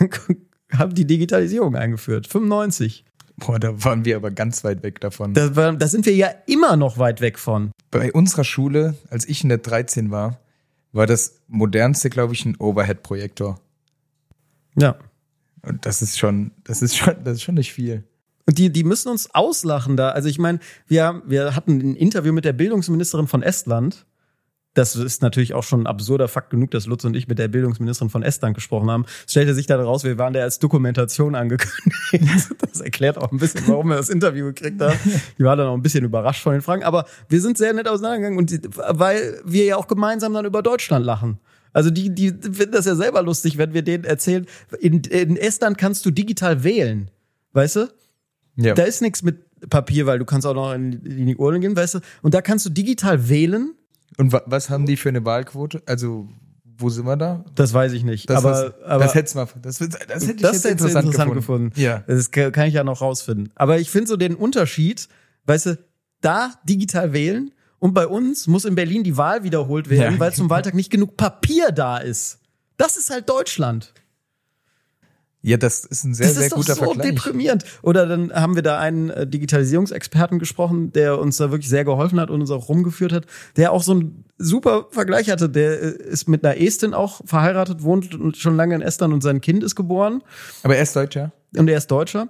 [0.72, 2.26] haben die Digitalisierung eingeführt.
[2.26, 3.04] 95.
[3.36, 5.34] Boah, da waren wir aber ganz weit weg davon.
[5.34, 7.70] Da, da sind wir ja immer noch weit weg von.
[7.90, 10.38] Bei unserer Schule, als ich in der 13 war,
[10.96, 13.60] war das modernste, glaube ich, ein Overhead-Projektor.
[14.76, 14.98] Ja.
[15.62, 18.04] Und das ist schon, das ist schon, das ist schon nicht viel.
[18.46, 20.10] Und die, die müssen uns auslachen da.
[20.10, 24.06] Also ich meine, wir, wir hatten ein Interview mit der Bildungsministerin von Estland.
[24.76, 27.48] Das ist natürlich auch schon ein absurder Fakt genug, dass Lutz und ich mit der
[27.48, 29.06] Bildungsministerin von Estland gesprochen haben.
[29.24, 32.50] Es stellte sich dann raus, wir waren da als Dokumentation angekündigt.
[32.60, 34.98] Das erklärt auch ein bisschen, warum wir das Interview gekriegt haben.
[35.38, 36.84] Die war dann auch ein bisschen überrascht von den Fragen.
[36.84, 40.62] Aber wir sind sehr nett auseinandergegangen und die, weil wir ja auch gemeinsam dann über
[40.62, 41.38] Deutschland lachen.
[41.72, 44.46] Also die, die finden das ja selber lustig, wenn wir denen erzählen,
[44.78, 47.10] in, in Estland kannst du digital wählen.
[47.54, 47.88] Weißt du?
[48.56, 48.74] Ja.
[48.74, 49.38] Da ist nichts mit
[49.70, 52.00] Papier, weil du kannst auch noch in, in die Urne gehen, weißt du?
[52.20, 53.74] Und da kannst du digital wählen.
[54.18, 55.82] Und wa was haben die für eine Wahlquote?
[55.86, 56.28] Also,
[56.78, 57.44] wo sind wir da?
[57.54, 58.28] Das weiß ich nicht.
[58.30, 61.06] Das, aber, was- aber das hätt's mal, das, das hätte ich das jetzt hätte interessant,
[61.06, 61.70] interessant gefunden.
[61.70, 61.80] gefunden.
[61.80, 62.04] Ja.
[62.06, 63.50] Das kann kann ich ja noch rausfinden.
[63.54, 65.08] Aber ich finde so den Unterschied,
[65.46, 65.78] weißt du,
[66.20, 70.20] da digital wählen Und bei uns muss in Berlin die Wahl wiederholt werden, Ja.
[70.20, 72.38] weil zum Wahltag nicht genug Papier da ist.
[72.78, 73.92] Das ist halt Deutschland.
[75.46, 77.10] Ja, das ist ein sehr, das sehr ist doch guter so Vergleich.
[77.14, 77.64] deprimierend.
[77.82, 82.18] Oder dann haben wir da einen äh, Digitalisierungsexperten gesprochen, der uns da wirklich sehr geholfen
[82.18, 85.48] hat und uns auch rumgeführt hat, der auch so einen super Vergleich hatte.
[85.48, 89.20] Der äh, ist mit einer Estin auch verheiratet, wohnt und schon lange in Estland und
[89.22, 90.24] sein Kind ist geboren
[90.64, 91.30] Aber er ist Deutscher.
[91.56, 92.26] und er ist Deutscher.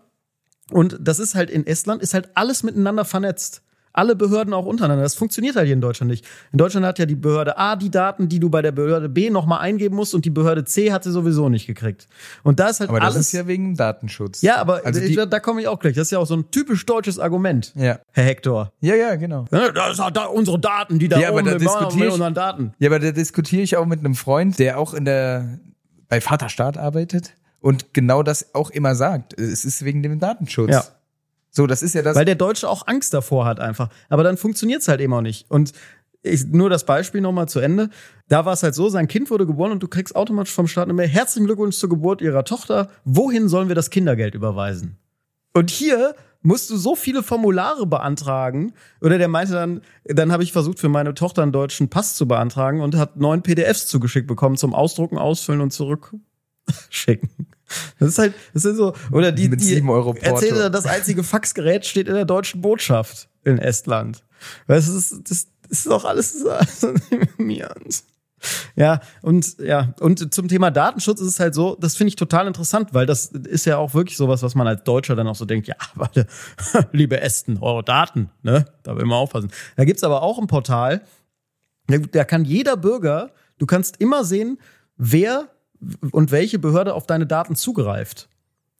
[0.70, 3.62] Und das ist halt in Estland, ist halt alles miteinander vernetzt.
[3.96, 5.02] Alle Behörden auch untereinander.
[5.02, 6.24] Das funktioniert halt hier in Deutschland nicht.
[6.52, 9.30] In Deutschland hat ja die Behörde A die Daten, die du bei der Behörde B
[9.30, 12.06] nochmal eingeben musst und die Behörde C hat sie sowieso nicht gekriegt.
[12.42, 13.26] Und da ist halt Aber das alles.
[13.28, 14.42] ist ja wegen dem Datenschutz.
[14.42, 15.94] ja, aber also ich, da komme ich auch gleich.
[15.94, 17.98] Das ist ja auch so ein typisch deutsches Argument, ja.
[18.12, 18.70] Herr Hector.
[18.80, 19.46] ja, ja, genau.
[19.50, 22.12] Ja, Das sind da unsere Daten, die da Ja, aber oben da wir machen diskutiere
[22.12, 22.72] unseren Daten.
[22.78, 25.59] Ja, aber da diskutiere ich auch mit einem Freund, der auch in der
[26.09, 29.38] bei Vaterstaat arbeitet und genau das auch immer sagt.
[29.40, 30.70] Es ist wegen dem Datenschutz.
[30.70, 30.85] Ja.
[31.57, 32.14] So, das ist ja das.
[32.14, 33.88] Weil der Deutsche auch Angst davor hat einfach.
[34.11, 35.51] Aber dann funktioniert's halt eben auch nicht.
[35.51, 35.73] Und
[36.23, 37.88] ich, nur das Beispiel nochmal zu Ende.
[38.29, 40.85] Da war es halt so, sein Kind wurde geboren und du kriegst automatisch vom Staat
[40.85, 42.90] eine Mail, herzlichen Glückwunsch zur Geburt ihrer Tochter.
[43.07, 44.99] Wohin sollen wir das Kindergeld überweisen?
[45.55, 48.75] Und hier musst du so viele Formulare beantragen.
[49.01, 52.29] Oder der meinte dann, dann habe ich versucht, für meine Tochter einen deutschen Pass zu
[52.29, 57.31] beantragen und hat neun PDFs zugeschickt bekommen zum Ausdrucken, Ausfüllen und zurückschicken.
[57.98, 59.66] Das ist halt, das ist so, oder die, Mit die
[60.61, 64.24] dann, das einzige Faxgerät steht in der deutschen Botschaft in Estland.
[64.66, 66.48] Weißt du, das, ist- das, das ist doch alles so
[67.11, 68.05] deprimierend.
[68.76, 72.46] Ja, und ja, und zum Thema Datenschutz ist es halt so, das finde ich total
[72.46, 75.46] interessant, weil das ist ja auch wirklich sowas, was man als Deutscher dann auch so
[75.46, 76.26] denkt, ja, warte,
[76.92, 78.66] liebe Esten, eure Daten, ne?
[78.83, 79.50] Da will man aufpassen.
[79.76, 81.02] Da gibt's aber auch ein Portal,
[81.88, 84.59] da, da kann jeder Bürger, du kannst immer sehen,
[84.96, 85.48] wer
[86.11, 88.29] und welche Behörde auf deine Daten zugreift.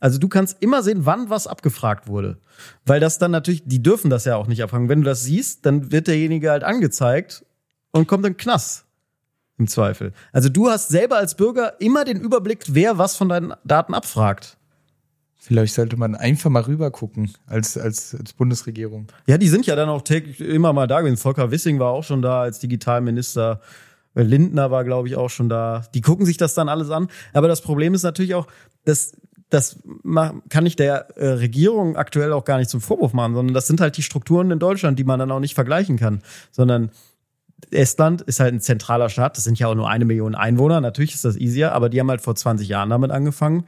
[0.01, 2.39] Also du kannst immer sehen, wann was abgefragt wurde.
[2.85, 4.89] Weil das dann natürlich, die dürfen das ja auch nicht abfragen.
[4.89, 7.45] Wenn du das siehst, dann wird derjenige halt angezeigt
[7.93, 8.85] und kommt in den Knast.
[9.59, 10.13] Im Zweifel.
[10.33, 14.59] Also du hast selber als Bürger immer den Überblick, wer was von deinen Daten abfragt.
[15.35, 19.07] Vielleicht sollte man einfach mal rüber gucken als, als, als Bundesregierung.
[19.27, 21.17] Ja, die sind ja dann auch täglich immer mal da gewesen.
[21.17, 23.61] Volker Wissing war auch schon da als Digitalminister.
[24.23, 25.85] Lindner war, glaube ich, auch schon da.
[25.95, 27.09] Die gucken sich das dann alles an.
[27.33, 28.47] Aber das Problem ist natürlich auch,
[28.85, 29.13] dass
[29.49, 29.79] das
[30.49, 33.81] kann ich der äh, Regierung aktuell auch gar nicht zum Vorwurf machen, sondern das sind
[33.81, 36.21] halt die Strukturen in Deutschland, die man dann auch nicht vergleichen kann.
[36.51, 36.91] Sondern
[37.71, 39.37] Estland ist halt ein zentraler Staat.
[39.37, 40.81] Das sind ja auch nur eine Million Einwohner.
[40.81, 43.67] Natürlich ist das easier, aber die haben halt vor 20 Jahren damit angefangen.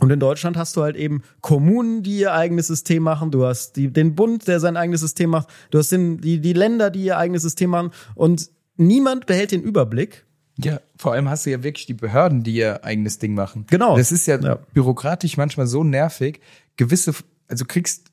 [0.00, 3.30] Und in Deutschland hast du halt eben Kommunen, die ihr eigenes System machen.
[3.30, 5.48] Du hast die, den Bund, der sein eigenes System macht.
[5.70, 7.90] Du hast den, die, die Länder, die ihr eigenes System machen.
[8.14, 10.24] Und niemand behält den Überblick.
[10.58, 13.64] Ja, vor allem hast du ja wirklich die Behörden, die ihr eigenes Ding machen.
[13.70, 13.96] Genau.
[13.96, 14.56] Das ist ja, Ja.
[14.74, 16.40] bürokratisch manchmal so nervig.
[16.76, 17.14] Gewisse,
[17.48, 18.10] also kriegst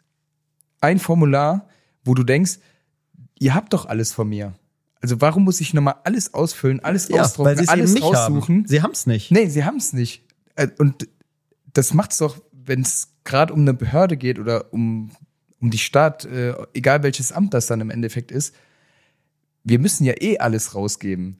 [0.81, 1.67] ein Formular,
[2.05, 2.59] wo du denkst,
[3.39, 4.53] ihr habt doch alles von mir.
[5.01, 8.55] Also warum muss ich nochmal alles ausfüllen, alles ausdrucken, sie es alles eben nicht raussuchen?
[8.59, 8.67] haben.
[8.67, 9.31] Sie haben es nicht.
[9.31, 10.23] Nee, sie haben es nicht.
[10.55, 11.07] Äh, Und
[11.73, 15.11] das macht's doch, wenn es gerade um eine Behörde geht oder um,
[15.61, 18.55] um die Stadt, äh, egal welches Amt das dann im Endeffekt ist,
[19.63, 21.39] wir müssen ja eh alles rausgeben.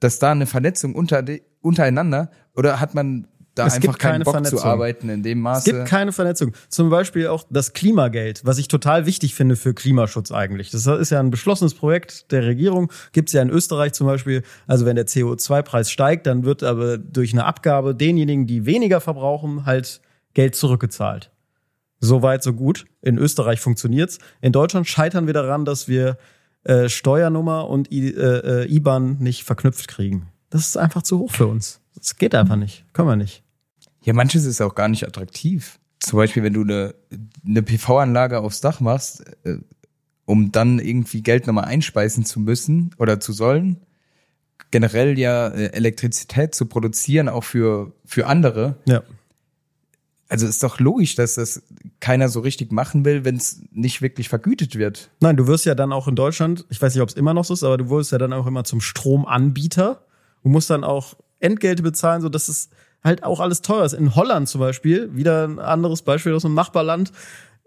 [0.00, 1.24] Dass da eine Vernetzung unter,
[1.60, 3.26] untereinander oder hat man
[3.58, 4.58] da Es einfach keinen keine Bock Vernetzung.
[4.60, 5.72] zu arbeiten in dem Es Maße?
[5.72, 6.52] gibt keine Vernetzung.
[6.68, 10.70] Zum Beispiel auch das Klimageld, was ich total wichtig finde für Klimaschutz eigentlich.
[10.70, 12.92] Das ist ja ein beschlossenes Projekt der Regierung.
[13.12, 14.44] Gibt es ja in Österreich zum Beispiel.
[14.68, 19.66] Also wenn der CO2-Preis steigt, dann wird aber durch eine Abgabe denjenigen, die weniger verbrauchen,
[19.66, 20.00] halt
[20.34, 21.32] Geld zurückgezahlt.
[21.98, 22.84] So weit, so gut.
[23.02, 24.18] In Österreich funktioniert's.
[24.40, 26.16] In Deutschland scheitern wir daran, dass wir
[26.68, 30.28] äh, Steuernummer und I, äh, äh, IBAN nicht verknüpft kriegen.
[30.50, 31.80] Das ist einfach zu hoch für uns.
[31.94, 32.84] Das geht einfach nicht.
[32.92, 33.42] Können wir nicht.
[34.04, 35.78] Ja, manches ist auch gar nicht attraktiv.
[35.98, 36.94] Zum Beispiel, wenn du eine,
[37.44, 39.58] eine PV-Anlage aufs Dach machst, äh,
[40.26, 43.80] um dann irgendwie Geld nochmal einspeisen zu müssen oder zu sollen.
[44.70, 48.76] Generell ja äh, Elektrizität zu produzieren, auch für, für andere.
[48.84, 49.02] Ja.
[50.28, 51.62] Also ist doch logisch, dass das
[52.00, 55.10] keiner so richtig machen will, wenn es nicht wirklich vergütet wird.
[55.20, 57.44] Nein, du wirst ja dann auch in Deutschland, ich weiß nicht, ob es immer noch
[57.44, 60.02] so ist, aber du wirst ja dann auch immer zum Stromanbieter.
[60.42, 62.68] Du musst dann auch Entgelte bezahlen, so dass es
[63.02, 63.94] halt auch alles teuer ist.
[63.94, 67.12] In Holland zum Beispiel, wieder ein anderes Beispiel aus einem Nachbarland,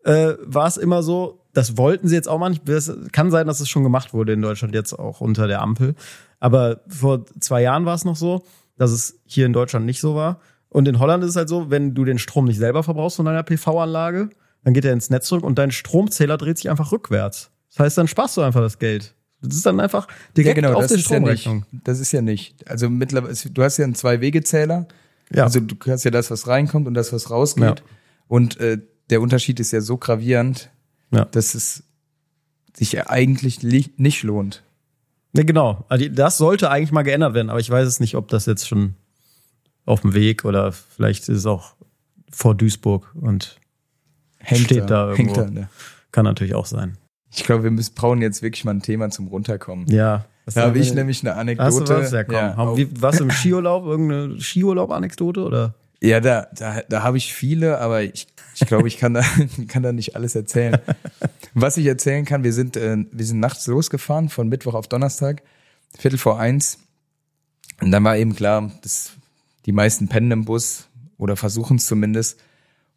[0.03, 2.67] äh, war es immer so, das wollten sie jetzt auch mal nicht.
[2.67, 5.95] Es kann sein, dass es schon gemacht wurde in Deutschland jetzt auch unter der Ampel.
[6.39, 8.43] Aber vor zwei Jahren war es noch so,
[8.77, 10.39] dass es hier in Deutschland nicht so war.
[10.71, 13.25] Und in Holland ist es halt so, wenn du den Strom nicht selber verbrauchst von
[13.25, 14.29] deiner PV-Anlage,
[14.63, 17.51] dann geht er ins Netz zurück und dein Stromzähler dreht sich einfach rückwärts.
[17.69, 19.13] Das heißt, dann sparst du einfach das Geld.
[19.41, 20.07] Das ist dann einfach
[20.37, 21.41] direkt auf genau, das der ist ja nicht.
[21.41, 21.65] Stromrechnung.
[21.83, 22.69] Das ist ja nicht.
[22.69, 24.87] Also mittlerweile, du hast ja einen Zwei-Wege-Zähler.
[25.33, 25.43] Ja.
[25.43, 27.63] Also du hast ja das, was reinkommt und das, was rausgeht.
[27.63, 27.75] Ja.
[28.27, 28.77] Und äh,
[29.09, 30.69] der Unterschied ist ja so gravierend,
[31.11, 31.25] Ja.
[31.25, 31.83] dass es
[32.73, 34.63] sich eigentlich li- nicht lohnt.
[35.33, 35.85] Ne, genau.
[35.89, 38.67] Also das sollte eigentlich mal geändert werden, aber ich weiß es nicht, ob das jetzt
[38.67, 38.95] schon
[39.91, 41.73] auf dem Weg oder vielleicht ist es auch
[42.31, 43.59] vor Duisburg und
[44.45, 45.35] steht da irgendwo.
[45.35, 45.69] hängt da, ne?
[46.11, 46.97] kann natürlich auch sein.
[47.33, 49.87] Ich glaube, wir müssen, brauchen jetzt wirklich mal ein Thema zum Runterkommen.
[49.87, 50.25] Ja.
[50.45, 51.83] Was Da habe ich wir- nämlich eine Hast Anekdote.
[51.93, 52.11] du was?
[52.11, 52.35] Ja, komm.
[52.35, 53.85] Ja, Haben- auf- Wie, warst du im Skiurlaub?
[53.85, 55.75] Irgendeine Skiurlaub-Anekdote oder?
[56.01, 59.23] Ja, da, da, da habe ich viele, aber ich, ich glaube, ich kann da,
[59.67, 60.79] kann da nicht alles erzählen.
[61.53, 65.43] Was ich erzählen kann, wir sind, äh, wir sind nachts losgefahren von Mittwoch auf Donnerstag,
[65.97, 66.79] Viertel vor eins.
[67.81, 69.11] Und dann war eben klar, dass
[69.65, 72.39] die meisten pennen im Bus oder versuchen es zumindest.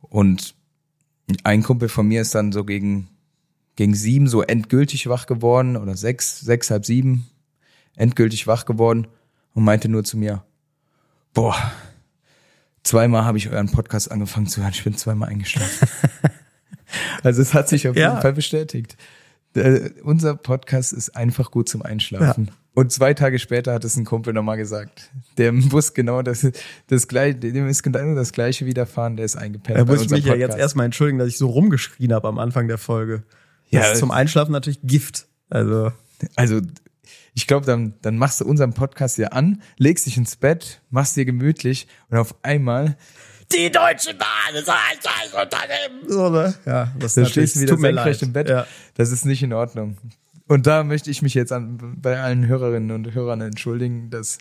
[0.00, 0.55] Und
[1.44, 3.09] ein Kumpel von mir ist dann so gegen,
[3.77, 7.27] gegen sieben so endgültig wach geworden oder sechs, sechs, halb sieben
[7.96, 9.07] endgültig wach geworden
[9.55, 10.44] und meinte nur zu mir,
[11.33, 11.57] boah,
[12.83, 14.72] zweimal habe ich euren Podcast angefangen zu hören.
[14.74, 15.88] Ich bin zweimal eingeschlafen.
[17.22, 18.11] also es hat sich auf Ja.
[18.11, 18.96] jeden Fall bestätigt.
[19.55, 22.50] Äh, unser Podcast ist einfach gut zum Einschlafen.
[22.75, 25.11] Und zwei Tage später hat es ein Kumpel nochmal gesagt.
[25.39, 26.47] Der Bus genau das,
[26.89, 29.79] das gleiche, dem ist genau das gleiche widerfahren, der ist eingepennt.
[29.79, 30.59] Da muss ich mich ja jetzt Podcast.
[30.61, 33.23] erstmal entschuldigen, dass ich so rumgeschrien habe am Anfang der Folge.
[33.71, 35.27] Das Ja, ist zum Einschlafen natürlich Gift.
[35.51, 35.93] Also,
[36.37, 36.61] Also
[37.35, 41.17] ich glaube, dann, dann machst du unseren Podcast hier an, legst dich ins Bett, machst
[41.17, 42.97] dir gemütlich und auf einmal
[43.53, 46.09] die Deutsche Bahn ist ein Scheißunternehmen.
[46.09, 46.55] So, ne?
[46.65, 48.49] Ja, das Da stehst du wieder senkrecht im Bett.
[48.49, 48.67] Ja.
[48.95, 49.99] Das ist nicht in Ordnung.
[50.47, 54.39] Und da möchte ich mich jetzt an, bei allen Hörerinnen und Hörern entschuldigen, dass,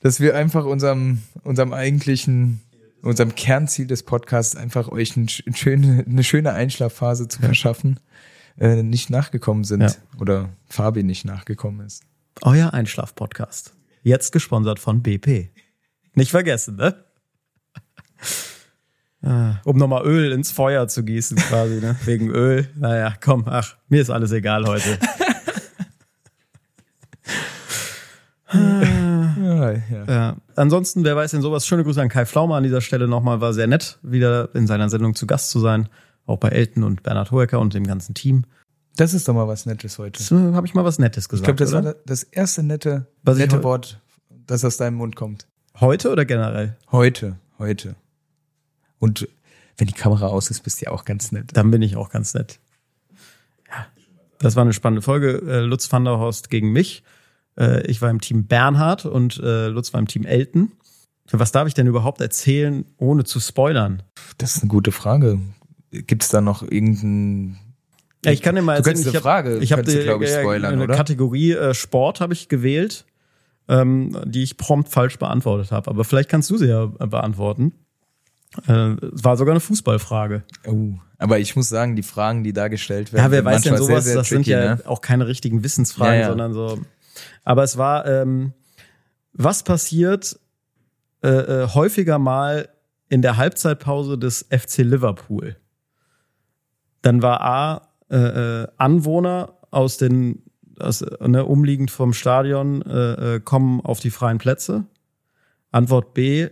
[0.00, 2.60] dass wir einfach unserem, unserem eigentlichen,
[3.02, 8.00] unserem Kernziel des Podcasts einfach euch ein, ein schöne, eine schöne Einschlafphase zu verschaffen,
[8.58, 9.82] äh, nicht nachgekommen sind.
[9.82, 9.92] Ja.
[10.20, 12.04] Oder Fabi nicht nachgekommen ist.
[12.40, 13.74] Euer Einschlaf-Podcast.
[14.02, 15.50] Jetzt gesponsert von BP.
[16.14, 16.94] Nicht vergessen, ne?
[19.24, 21.94] Ah, Um nochmal Öl ins Feuer zu gießen, quasi, ne?
[22.06, 22.68] Wegen Öl.
[22.74, 24.98] Naja, komm, ach, mir ist alles egal heute.
[29.90, 30.04] Ja, ja.
[30.06, 30.36] Ja.
[30.56, 31.66] Ansonsten, wer weiß denn sowas?
[31.66, 33.40] Schöne Grüße an Kai Flaume an dieser Stelle nochmal.
[33.40, 35.88] War sehr nett, wieder in seiner Sendung zu Gast zu sein.
[36.26, 38.44] Auch bei Elton und Bernhard Hoeker und dem ganzen Team.
[38.96, 40.18] Das ist doch mal was Nettes heute.
[40.18, 41.44] Das äh, habe ich mal was Nettes Ich gesagt.
[41.46, 41.84] glaube, das oder?
[41.84, 44.00] war das erste nette, Was ich nette Wort,
[44.46, 45.46] das aus deinem Mund kommt.
[45.80, 46.76] Heute oder generell?
[46.90, 47.96] Heute, heute.
[48.98, 49.26] Und
[49.78, 51.50] wenn die Kamera aus ist, bist du ja auch ganz nett.
[51.54, 52.60] Dann bin ich auch ganz nett.
[53.68, 53.86] Ja.
[54.38, 55.42] Das war eine spannende Folge.
[55.46, 57.02] Äh, Lutz van der Horst gegen mich.
[57.58, 60.72] Äh, Ich war im Team Bernhard und äh, Lutz war im Team Elton.
[61.30, 64.02] Was darf ich denn überhaupt erzählen, ohne zu spoilern?
[64.38, 65.38] Das ist eine gute Frage.
[65.90, 67.58] Gibt es da noch irgendeinen.
[68.24, 70.22] Ja, ich kann dir mal erzählen, ich eine hab- Frage, ich habe kannst du, glaub
[70.22, 70.94] ich, spoilern, eine oder?
[70.96, 73.04] Kategorie äh, Sport habe ich gewählt,
[73.68, 75.90] ähm, die ich prompt falsch beantwortet habe.
[75.90, 77.72] Aber vielleicht kannst du sie ja äh, beantworten.
[78.68, 80.42] Äh, Es war sogar eine Fußballfrage.
[80.66, 80.94] Oh.
[81.18, 83.76] Aber ich muss sagen, die Fragen, die da gestellt werden, Ja, wer sind weiß denn
[83.76, 83.86] sowas?
[83.88, 84.82] sehr, sehr das sind tricky, ja ne?
[84.86, 86.28] auch keine richtigen Wissensfragen, Ja, ja.
[86.28, 86.78] sondern so.
[87.44, 88.52] Aber es war, ähm,
[89.32, 90.38] was passiert
[91.22, 92.68] äh, äh, häufiger mal
[93.08, 95.56] in der Halbzeitpause des FC Liverpool?
[97.02, 98.16] Dann war A, äh,
[98.62, 100.42] äh, Anwohner aus den,
[100.78, 104.84] aus, ne, umliegend vom Stadion, äh, äh, kommen auf die freien Plätze.
[105.70, 106.48] Antwort B,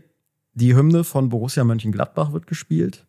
[0.55, 3.07] die Hymne von Borussia Mönchengladbach wird gespielt.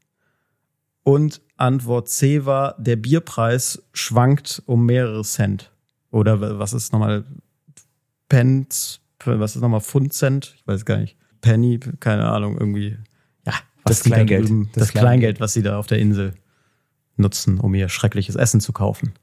[1.04, 5.72] Und Antwort C war, der Bierpreis schwankt um mehrere Cent.
[6.12, 7.24] Oder was ist nochmal
[8.32, 10.54] Pence, was ist nochmal Pfund-Cent?
[10.58, 11.18] Ich weiß gar nicht.
[11.42, 12.98] Penny, keine Ahnung, irgendwie.
[13.46, 14.46] Ja, Das die da Kleingeld.
[14.48, 16.34] drüben- Das Das, Kleingeld, was sie da auf der Insel
[17.18, 19.14] nutzen, um ihr schreckliches Essen zu kaufen.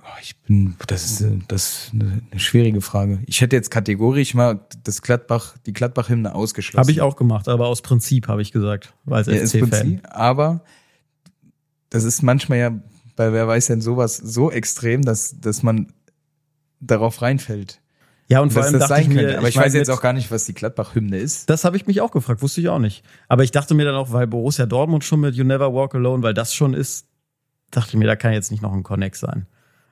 [0.00, 3.22] Oh, ich bin, das ist, das ist eine, schwierige Frage.
[3.26, 6.80] Ich hätte jetzt kategorisch mal das Gladbach, die Gladbach-Hymne ausgeschlossen.
[6.80, 10.02] Habe ich auch gemacht, aber aus Prinzip habe ich gesagt, weil als Ja, FC-Fan.
[10.04, 10.62] Aber
[11.88, 12.70] das ist manchmal ja,
[13.16, 15.86] bei wer weiß denn sowas, so extrem, dass, dass man
[16.86, 17.80] darauf reinfällt.
[18.28, 19.38] Ja, und vor allem das dachte ich mir.
[19.38, 21.50] Aber ich, mein, weiß jetzt auch gar nicht, was die Gladbach-Hymne ist.
[21.50, 23.04] Das habe ich mich auch gefragt, wusste ich auch nicht.
[23.28, 26.22] Aber ich dachte mir dann auch, weil Borussia Dortmund schon mit You Never Walk Alone,
[26.22, 27.06] weil das schon ist,
[27.70, 29.46] dachte ich mir, da kann jetzt nicht noch ein Connect sein.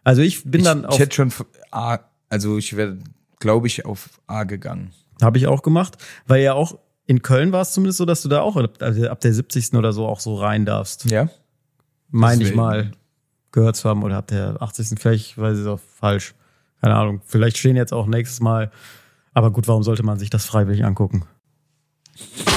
[0.04, 1.32] Also ich bin Ich, dann auf, ich hätte schon
[1.70, 2.98] A, also ich wäre,
[3.38, 4.92] glaube ich, auf A gegangen.
[5.20, 8.28] habe ich auch gemacht, weil ja auch in Köln war es zumindest so, dass du
[8.28, 9.74] da auch also ab der 70.
[9.74, 11.10] oder so auch so rein darfst.
[11.10, 11.28] Ja?
[12.08, 12.92] Meine ich mal
[13.50, 14.98] gehört zu haben oder ab der 80.
[14.98, 16.34] Vielleicht weiß ich es auch falsch.
[16.82, 17.22] Keine Ahnung.
[17.24, 18.72] Vielleicht stehen jetzt auch nächstes Mal.
[19.32, 21.24] Aber gut, warum sollte man sich das freiwillig angucken?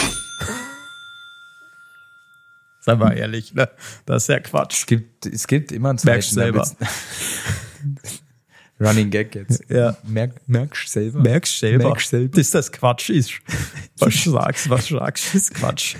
[2.81, 3.69] Sei mal ehrlich, ne?
[4.05, 4.79] Das ist ja Quatsch.
[4.79, 6.53] Es gibt, es gibt immer ein Merkst Zeichen.
[6.55, 6.89] da selber.
[8.79, 9.63] Running Gag jetzt.
[9.69, 9.95] Ja.
[10.03, 11.21] Merk, merkst selber.
[11.21, 11.85] Merkst selber.
[11.85, 12.37] Merkst selber.
[12.37, 13.31] Dass das Quatsch ist.
[13.97, 15.95] Was du sagst, was du sagst, ist Quatsch.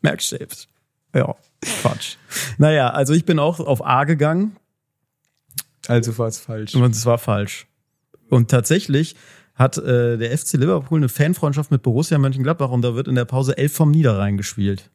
[0.00, 0.68] Merkst selbst.
[1.14, 1.36] Ja,
[1.82, 2.16] Quatsch.
[2.56, 4.56] Naja, also ich bin auch auf A gegangen.
[5.88, 6.74] Also war es falsch.
[6.74, 7.66] Und es war falsch.
[8.28, 9.16] Und tatsächlich
[9.54, 13.24] hat äh, der FC Liverpool eine Fanfreundschaft mit Borussia Mönchengladbach und da wird in der
[13.24, 14.90] Pause elf vom Niederrhein gespielt.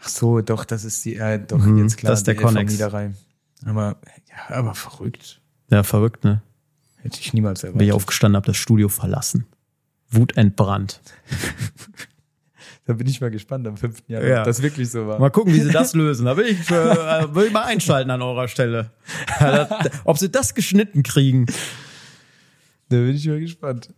[0.00, 2.10] Ach so, doch, das ist die, äh, doch, Mhm, jetzt klar.
[2.12, 2.72] das ist der Connex.
[2.72, 3.16] Niederrhein.
[3.64, 3.96] Aber,
[4.28, 5.40] ja, aber verrückt.
[5.70, 6.42] Ja, verrückt, ne?
[6.96, 7.94] Hätte ich niemals Bin ich erwartet.
[7.94, 9.46] aufgestanden, hab das Studio verlassen.
[10.10, 11.00] Wut entbrannt.
[12.84, 14.02] Da bin ich mal gespannt am 5.
[14.08, 14.38] Januar, Ja.
[14.40, 15.18] ob das wirklich so war.
[15.20, 16.26] Mal gucken, wie sie das lösen.
[16.26, 18.90] Da will ich, äh, will ich mal einschalten an eurer Stelle.
[20.04, 21.46] Ob sie das geschnitten kriegen.
[22.88, 23.90] Da bin ich mal gespannt.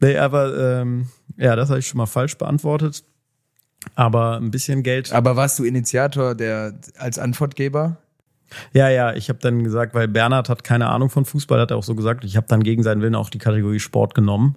[0.00, 3.04] Nee, aber ähm, ja, das habe ich schon mal falsch beantwortet.
[3.94, 5.12] Aber ein bisschen Geld.
[5.12, 7.98] Aber warst du Initiator der als Antwortgeber?
[8.72, 11.76] Ja, ja, ich habe dann gesagt, weil Bernhard hat keine Ahnung von Fußball, hat er
[11.76, 12.24] auch so gesagt.
[12.24, 14.56] Ich habe dann gegen seinen Willen auch die Kategorie Sport genommen,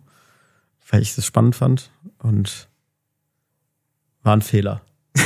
[0.89, 2.68] weil ich das spannend fand und
[4.23, 4.81] war ein Fehler.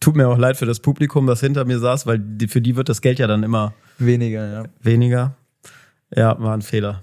[0.00, 2.76] Tut mir auch leid für das Publikum, das hinter mir saß, weil die, für die
[2.76, 4.64] wird das Geld ja dann immer Weniger, ja.
[4.80, 5.36] weniger.
[6.14, 7.02] Ja, war ein Fehler.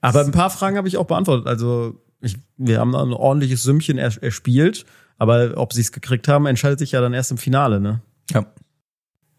[0.00, 1.46] Aber ein paar Fragen habe ich auch beantwortet.
[1.46, 4.84] Also ich, wir haben ein ordentliches Sümmchen er, erspielt,
[5.16, 7.80] aber ob sie es gekriegt haben, entscheidet sich ja dann erst im Finale.
[7.80, 8.00] Ne?
[8.30, 8.46] Ja.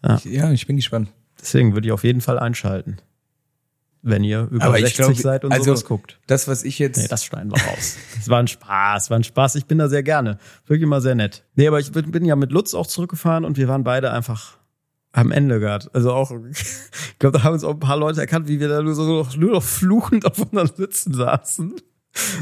[0.04, 0.16] Ja.
[0.16, 1.10] Ich, ja, ich bin gespannt.
[1.40, 2.98] Deswegen würde ich auf jeden Fall einschalten.
[4.04, 6.20] Wenn ihr über Aber ich 60 glaub, seid und also- sowas guckt.
[6.28, 6.98] Das, was ich jetzt.
[6.98, 7.98] Nee, das schneiden wir raus.
[8.20, 9.56] Es war ein Spaß, war ein Spaß.
[9.56, 10.38] Ich bin da sehr gerne.
[10.66, 11.44] Wirklich immer sehr nett.
[11.56, 14.58] Nee, aber ich bin bin ja mit Lutz auch zurückgefahren und wir waren beide einfach
[15.12, 15.90] am Ende gerade.
[15.94, 18.82] Also auch, ich glaube, da haben uns auch ein paar Leute erkannt, wie wir da
[18.82, 21.76] nur, so, nur noch fluchend auf unseren Sitzen saßen.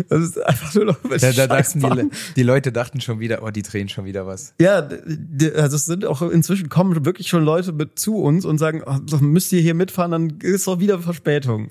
[0.10, 3.52] Das ist einfach nur noch da, da dachten die, die Leute dachten schon wieder, oh,
[3.52, 4.54] die drehen schon wieder was.
[4.60, 8.58] Ja, d- also es sind auch inzwischen kommen wirklich schon Leute mit zu uns und
[8.58, 11.70] sagen, oh, müsst ihr hier mitfahren, dann ist doch wieder Verspätung.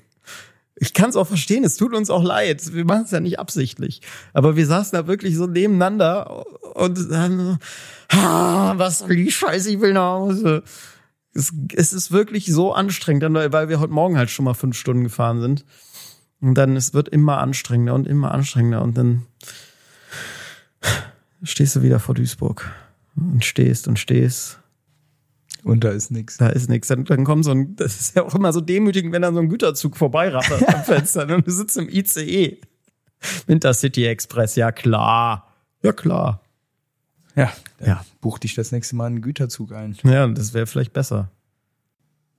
[0.81, 2.73] Ich kann es auch verstehen, es tut uns auch leid.
[2.73, 4.01] Wir machen es ja nicht absichtlich.
[4.31, 7.59] Aber wir saßen da wirklich so nebeneinander und dann
[8.07, 10.63] ah, was soll die Scheiße, ich will nach Hause.
[11.33, 15.03] Es, es ist wirklich so anstrengend, weil wir heute Morgen halt schon mal fünf Stunden
[15.03, 15.65] gefahren sind.
[16.41, 19.25] Und dann, es wird immer anstrengender und immer anstrengender und dann
[21.43, 22.69] stehst du wieder vor Duisburg
[23.15, 24.59] und stehst und stehst.
[25.63, 26.37] Und da ist nichts.
[26.37, 26.87] Da ist nichts.
[26.87, 29.41] Dann, dann kommt so ein, das ist ja auch immer so demütigend, wenn dann so
[29.41, 32.61] ein Güterzug vorbeirattert am Fenster und du sitzt im ICE.
[33.47, 35.53] Intercity Express, ja klar.
[35.83, 36.41] Ja klar.
[37.35, 37.51] Ja,
[37.85, 38.05] Ja.
[38.21, 39.97] buch dich das nächste Mal einen Güterzug ein.
[40.03, 41.29] Ja, das wäre vielleicht besser.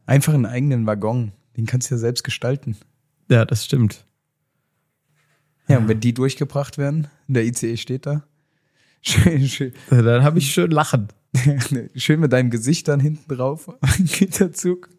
[0.07, 1.33] Einfach einen eigenen Waggon.
[1.57, 2.77] Den kannst du ja selbst gestalten.
[3.31, 4.05] Ja, das stimmt.
[5.69, 8.25] Ja, und wenn die durchgebracht werden, der ICE steht da.
[9.03, 11.09] Schön, schön, Dann habe ich schön lachen.
[11.95, 13.71] schön mit deinem Gesicht dann hinten drauf.
[13.81, 14.91] Ein Güterzug.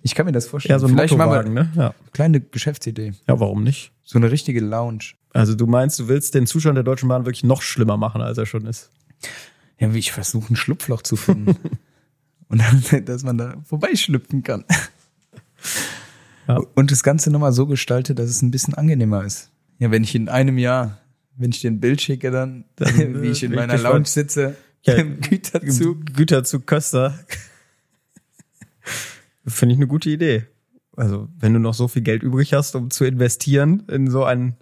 [0.00, 0.76] Ich kann mir das vorstellen.
[0.76, 1.72] Ja, so ein Vielleicht machen wir ne?
[1.74, 1.94] Ja.
[2.12, 3.12] kleine Geschäftsidee.
[3.28, 3.92] ja, warum nicht?
[4.02, 5.12] So eine richtige Lounge.
[5.34, 8.38] Also du meinst, du willst den Zustand der Deutschen Bahn wirklich noch schlimmer machen, als
[8.38, 8.88] er schon ist.
[9.78, 11.56] Ja, wie ich versuche, ein Schlupfloch zu finden.
[12.48, 14.64] und dann, dass man da vorbeischlüpfen kann.
[16.48, 16.60] Ja.
[16.74, 19.50] Und das Ganze nochmal so gestaltet, dass es ein bisschen angenehmer ist.
[19.78, 20.98] Ja, wenn ich in einem Jahr,
[21.36, 23.76] wenn ich dir ein Bild schicke, dann, Dann, äh, wie ich in ich meiner.
[23.78, 24.94] Lounge sitze, Ja.
[24.96, 26.14] im Güterzug.
[26.14, 27.18] Güterzug Köster.
[29.46, 30.46] Finde ich eine gute Idee.
[30.96, 34.56] Also, wenn du noch so viel Geld übrig hast, um zu investieren in so ein,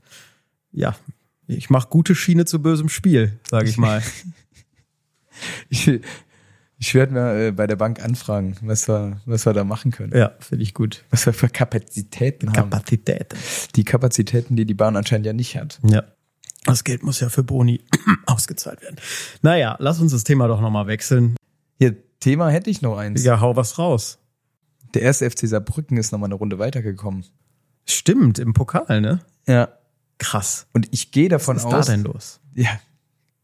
[0.73, 0.97] ja,
[1.47, 4.03] ich mache gute Schiene zu bösem Spiel, sage ich mal.
[5.68, 6.01] Ich,
[6.85, 10.14] ich werde mal äh, bei der Bank anfragen, was wir, was wir da machen können.
[10.14, 11.03] ja, finde ich gut.
[11.09, 12.68] Was wir für Kapazitäten haben.
[12.70, 13.35] Kapazität.
[13.75, 15.81] Die Kapazitäten, die die Bahn anscheinend ja nicht hat.
[15.83, 16.03] Ja.
[16.64, 17.81] Das Geld muss ja für Boni
[18.27, 18.97] ausgezahlt werden.
[19.40, 21.37] Naja, lass uns das Thema doch nochmal wechseln.
[21.79, 23.25] Hier, Thema hätte ich noch eins.
[23.25, 24.18] Ja, hau was raus.
[24.92, 27.25] Der erste FC Saarbrücken ist nochmal eine Runde weitergekommen.
[27.87, 29.20] Stimmt, im Pokal, ne?
[29.47, 29.68] Ja.
[30.18, 30.66] Krass.
[30.75, 31.87] Und ich gehe davon Was ist aus.
[31.87, 32.40] da denn los?
[32.55, 32.79] Ja,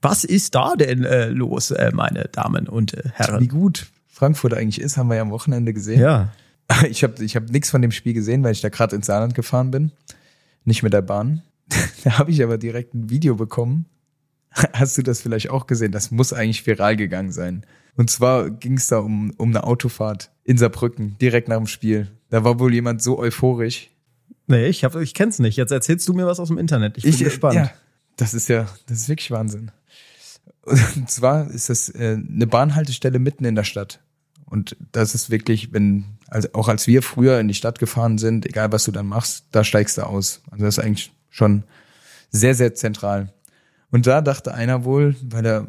[0.03, 3.49] Was ist da denn äh, los, äh, meine Damen und äh, wie Herren?
[3.49, 6.01] gut Frankfurt eigentlich ist, haben wir ja am Wochenende gesehen.
[6.01, 6.33] Ja.
[6.89, 9.35] Ich habe ich hab nichts von dem Spiel gesehen, weil ich da gerade ins Saarland
[9.35, 9.93] gefahren bin.
[10.65, 11.43] Nicht mit der Bahn.
[12.03, 13.85] Da habe ich aber direkt ein Video bekommen.
[14.73, 15.93] Hast du das vielleicht auch gesehen?
[15.93, 17.65] Das muss eigentlich viral gegangen sein.
[17.97, 22.11] Und zwar ging es da um, um eine Autofahrt in Saarbrücken, direkt nach dem Spiel.
[22.31, 23.91] Da war wohl jemand so euphorisch.
[24.47, 25.57] Nee, ich, hab, ich kenn's nicht.
[25.57, 26.97] Jetzt erzählst du mir was aus dem Internet.
[26.97, 27.55] Ich bin äh, gespannt.
[27.55, 27.71] Ja,
[28.17, 29.71] das ist ja, das ist wirklich Wahnsinn.
[30.63, 34.01] Und zwar ist das äh, eine Bahnhaltestelle mitten in der Stadt.
[34.45, 38.47] Und das ist wirklich, wenn, also auch als wir früher in die Stadt gefahren sind,
[38.47, 40.43] egal was du dann machst, da steigst du aus.
[40.51, 41.65] Also das ist eigentlich schon
[42.31, 43.33] sehr, sehr zentral.
[43.91, 45.67] Und da dachte einer wohl, weil er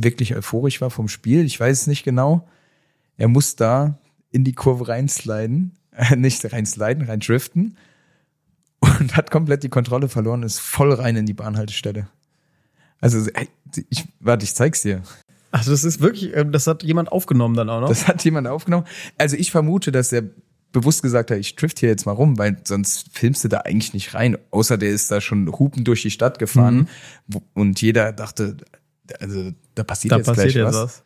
[0.00, 2.46] wirklich euphorisch war vom Spiel, ich weiß es nicht genau,
[3.16, 3.98] er muss da
[4.30, 7.76] in die Kurve reinsliden, äh, nicht reinsliden, rein driften
[8.80, 12.08] und hat komplett die Kontrolle verloren, ist voll rein in die Bahnhaltestelle.
[13.00, 13.48] Also, ey,
[13.90, 15.02] ich, warte, ich zeig's dir.
[15.52, 17.88] Ach, das ist wirklich, äh, das hat jemand aufgenommen dann auch noch.
[17.88, 18.86] Das hat jemand aufgenommen.
[19.18, 20.22] Also ich vermute, dass er
[20.72, 23.94] bewusst gesagt hat, ich drift hier jetzt mal rum, weil sonst filmst du da eigentlich
[23.94, 24.36] nicht rein.
[24.50, 26.88] Außer der ist da schon hupen durch die Stadt gefahren
[27.28, 27.40] Mhm.
[27.54, 28.56] und jeder dachte,
[29.20, 30.82] also da passiert da jetzt passiert gleich jetzt was.
[30.82, 31.02] was.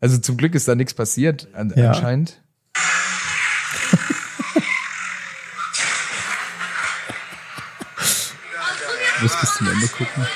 [0.00, 1.90] Also zum Glück ist da nichts passiert an, Ja.
[1.92, 2.40] anscheinend.
[9.22, 10.26] Muss bis zum Ende gucken.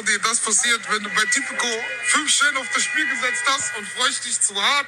[0.00, 1.66] Mal, Brudi, das passiert, wenn du bei Tipico
[2.04, 4.86] fünf Stellen auf das Spiel gesetzt hast und freust dich zu hart.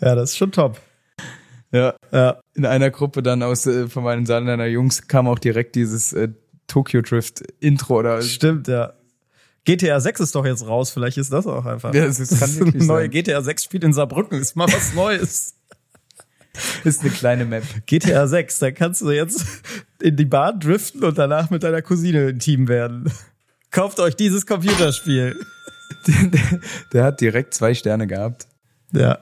[0.00, 0.80] Ja, das ist schon top.
[1.72, 1.94] Ja.
[2.12, 2.40] Ja.
[2.54, 6.28] In einer Gruppe dann aus äh, von meinen Saarländer Jungs kam auch direkt dieses äh,
[6.66, 8.92] Tokyo Drift Intro oder Stimmt, ja.
[9.64, 11.94] GTA 6 ist doch jetzt raus, vielleicht ist das auch einfach.
[11.94, 13.10] Ja, das ist- kann ein wirklich neue sein.
[13.10, 15.54] GTA 6 Spiel in Saarbrücken, ist mal was Neues.
[16.84, 17.64] ist eine kleine Map.
[17.86, 19.44] GTA 6, da kannst du jetzt
[20.00, 23.10] in die Bahn driften und danach mit deiner Cousine ein Team werden.
[23.70, 25.36] Kauft euch dieses Computerspiel.
[26.06, 26.60] der,
[26.92, 28.46] der hat direkt zwei Sterne gehabt.
[28.92, 29.18] Ja.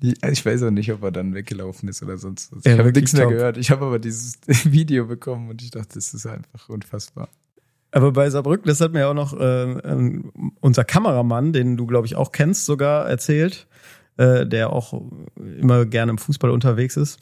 [0.00, 2.64] Ich weiß auch nicht, ob er dann weggelaufen ist oder sonst was.
[2.64, 3.32] Ja, ich habe nichts mehr top.
[3.32, 3.56] gehört.
[3.56, 7.28] Ich habe aber dieses Video bekommen und ich dachte, das ist einfach unfassbar.
[7.90, 10.20] Aber bei Saarbrücken, das hat mir auch noch äh,
[10.60, 13.68] unser Kameramann, den du, glaube ich, auch kennst, sogar erzählt,
[14.16, 15.00] äh, der auch
[15.36, 17.18] immer gerne im Fußball unterwegs ist.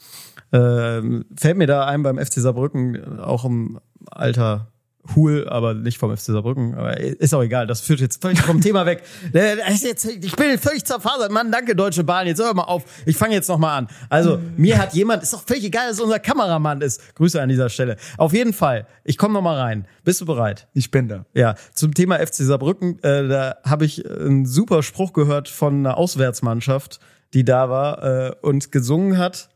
[0.51, 3.79] Ähm, fällt mir da ein beim FC Saarbrücken, auch im
[4.11, 4.72] alter
[5.15, 6.75] Hul, aber nicht vom FC Saarbrücken.
[6.75, 9.03] Aber ist auch egal, das führt jetzt völlig vom Thema weg.
[9.33, 11.31] Äh, jetzt, ich bin völlig zerfasert.
[11.31, 12.27] Mann, danke, Deutsche Bahn.
[12.27, 12.83] Jetzt hör mal auf.
[13.05, 13.87] Ich fange jetzt noch mal an.
[14.09, 17.15] Also, mir hat jemand, ist doch völlig egal, dass unser Kameramann ist.
[17.15, 17.97] Grüße an dieser Stelle.
[18.17, 19.87] Auf jeden Fall, ich komme noch mal rein.
[20.03, 20.67] Bist du bereit?
[20.73, 21.25] Ich bin da.
[21.33, 25.97] Ja, zum Thema FC Saarbrücken, äh, da habe ich einen super Spruch gehört von einer
[25.97, 26.99] Auswärtsmannschaft,
[27.33, 29.49] die da war äh, und gesungen hat.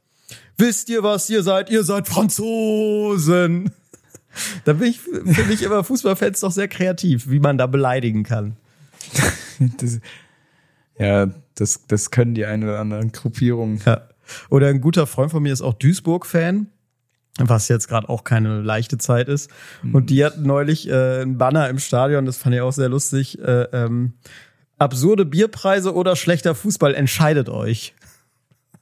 [0.58, 1.70] Wisst ihr, was ihr seid?
[1.70, 3.72] Ihr seid Franzosen.
[4.66, 8.58] Da bin ich, finde ich immer Fußballfans doch sehr kreativ, wie man da beleidigen kann.
[9.80, 10.00] Das,
[11.00, 13.82] ja, das, das können die ein oder anderen Gruppierungen.
[13.86, 14.08] Ja.
[14.50, 16.68] Oder ein guter Freund von mir ist auch Duisburg-Fan,
[17.40, 19.50] was jetzt gerade auch keine leichte Zeit ist.
[19.94, 23.40] Und die hatten neulich äh, einen Banner im Stadion, das fand ich auch sehr lustig.
[23.40, 24.14] Äh, ähm,
[24.78, 27.96] absurde Bierpreise oder schlechter Fußball, entscheidet euch.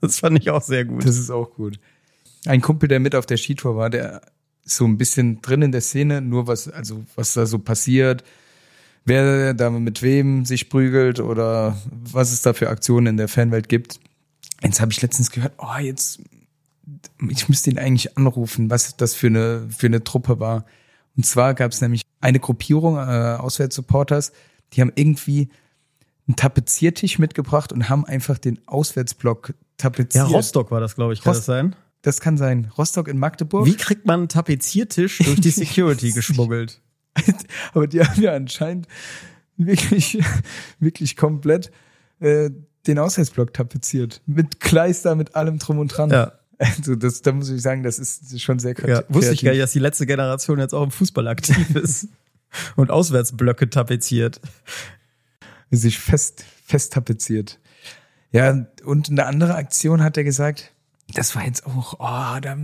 [0.02, 1.06] Das fand ich auch sehr gut.
[1.06, 1.80] Das ist auch gut.
[2.46, 4.22] Ein Kumpel, der mit auf der Skitour war, der
[4.66, 8.24] so ein bisschen drin in der Szene, nur was, also was da so passiert,
[9.06, 13.70] wer da mit wem sich prügelt oder was es da für Aktionen in der Fanwelt
[13.70, 14.00] gibt.
[14.64, 16.20] Jetzt habe ich letztens gehört, oh, jetzt,
[17.30, 20.66] ich müsste ihn eigentlich anrufen, was das für eine, für eine Truppe war.
[21.16, 24.32] Und zwar gab es nämlich eine Gruppierung äh, Auswärtssupporters,
[24.74, 25.50] die haben irgendwie
[26.28, 30.30] einen Tapeziertisch mitgebracht und haben einfach den Auswärtsblock Ja, tapeziert.
[30.32, 31.76] Rostock war das, glaube ich, kann Rost- das sein?
[32.06, 32.72] Das kann sein.
[32.78, 33.66] Rostock in Magdeburg.
[33.66, 36.80] Wie kriegt man einen Tapeziertisch durch die Security geschmuggelt?
[37.74, 38.88] Aber die haben ja anscheinend
[39.58, 40.20] wirklich,
[40.80, 41.72] wirklich komplett
[42.20, 42.52] äh,
[42.86, 44.22] den Auswärtsblock tapeziert.
[44.28, 46.12] Mit Kleister, mit allem drum und dran.
[46.12, 46.34] Ja.
[46.60, 49.16] Also das, da muss ich sagen, das ist schon sehr Ja, kreativ.
[49.16, 52.10] wusste ich gar nicht, dass die letzte Generation jetzt auch im Fußball aktiv ist
[52.76, 54.40] und Auswärtsblöcke tapeziert.
[55.72, 57.60] Sich fest, fest tapeziert.
[58.32, 60.75] Ja, und eine andere Aktion hat er gesagt,
[61.14, 62.58] das war jetzt auch, oh, da,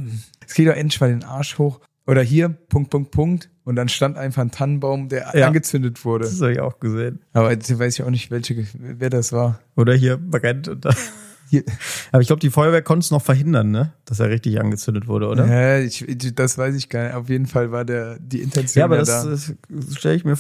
[0.46, 1.80] es geht doch endlich mal den Arsch hoch.
[2.08, 3.50] Oder hier, Punkt, Punkt, Punkt.
[3.64, 5.48] Und dann stand einfach ein Tannenbaum, der Ja.
[5.48, 6.26] angezündet wurde.
[6.26, 7.22] Das habe ich auch gesehen.
[7.34, 9.60] Aber jetzt weiß ich auch nicht, welche, wer das war.
[9.76, 10.68] Oder hier brennt.
[10.68, 10.96] Und da.
[11.50, 11.64] Hier,
[12.12, 13.94] Aber ich glaube, die Feuerwehr konnte es noch verhindern, ne?
[14.06, 15.46] Dass er richtig angezündet wurde, oder?
[15.46, 17.14] Ja, ich, das weiß ich gar nicht.
[17.14, 19.54] Auf jeden Fall war der die Intention Ja, aber ja das, da.
[19.70, 20.38] das stelle ich mir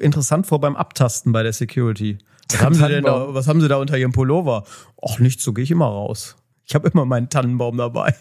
[0.00, 2.18] interessant vor beim Abtasten bei der Security.
[2.50, 4.64] Was haben, Sie denn da, was haben Sie da unter Ihrem Pullover?
[5.00, 6.36] Ach, nichts, so gehe ich immer raus.
[6.68, 8.14] Ich habe immer meinen Tannenbaum dabei.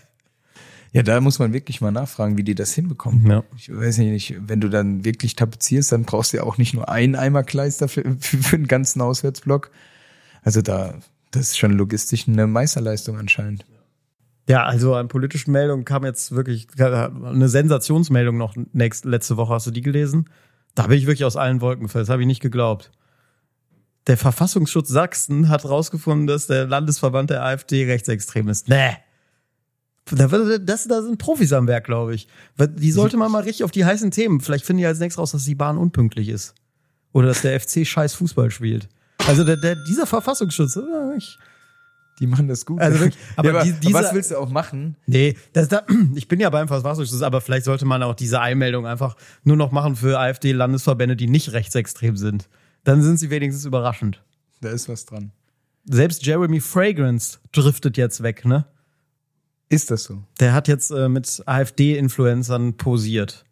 [0.94, 3.30] Ja, da muss man wirklich mal nachfragen, wie die das hinbekommen.
[3.30, 3.44] Ja.
[3.58, 6.88] Ich weiß nicht, wenn du dann wirklich tapezierst, dann brauchst du ja auch nicht nur
[6.88, 9.70] einen Eimer Kleister für, für, für den ganzen Auswärtsblock.
[10.44, 10.96] Also da,
[11.32, 13.66] das ist schon logistisch eine Meisterleistung anscheinend.
[14.48, 19.54] Ja, also an politischen Meldungen kam jetzt wirklich eine Sensationsmeldung noch nächst, letzte Woche.
[19.54, 20.30] Hast du die gelesen?
[20.74, 22.04] Da bin ich wirklich aus allen Wolken gefallen.
[22.06, 22.92] Das habe ich nicht geglaubt.
[24.08, 28.70] Der Verfassungsschutz Sachsen hat rausgefunden, dass der Landesverband der AfD rechtsextrem ist.
[28.70, 28.96] Nee.
[30.10, 30.28] Da,
[30.60, 32.30] das, da sind Profis am Werk, glaube ich.
[32.58, 34.40] Die sollte man mal richtig auf die heißen Themen.
[34.40, 36.56] Vielleicht finden die als nächstes raus, dass die Bahn unpünktlich ist.
[37.12, 38.88] Oder dass der FC scheiß Fußball spielt.
[39.28, 40.82] Also der, der, dieser Verfassungsschutz, äh,
[41.18, 41.38] ich,
[42.22, 42.80] Die machen das gut.
[42.80, 44.96] Also wirklich, aber aber, die- aber dieser- was willst du auch machen?
[45.08, 45.82] Nee, das, da,
[46.16, 49.72] ich bin ja beim Verfassungsschutz, aber vielleicht sollte man auch diese Einmeldung einfach nur noch
[49.74, 52.48] machen für AfD-Landesverbände, die nicht rechtsextrem sind.
[52.84, 54.24] Dann sind sie wenigstens überraschend.
[54.62, 55.32] Da ist was dran.
[55.86, 58.66] Selbst Jeremy Fragrance driftet jetzt weg, ne?
[59.70, 60.24] Ist das so?
[60.40, 63.46] Der hat jetzt äh, mit AfD-Influencern posiert.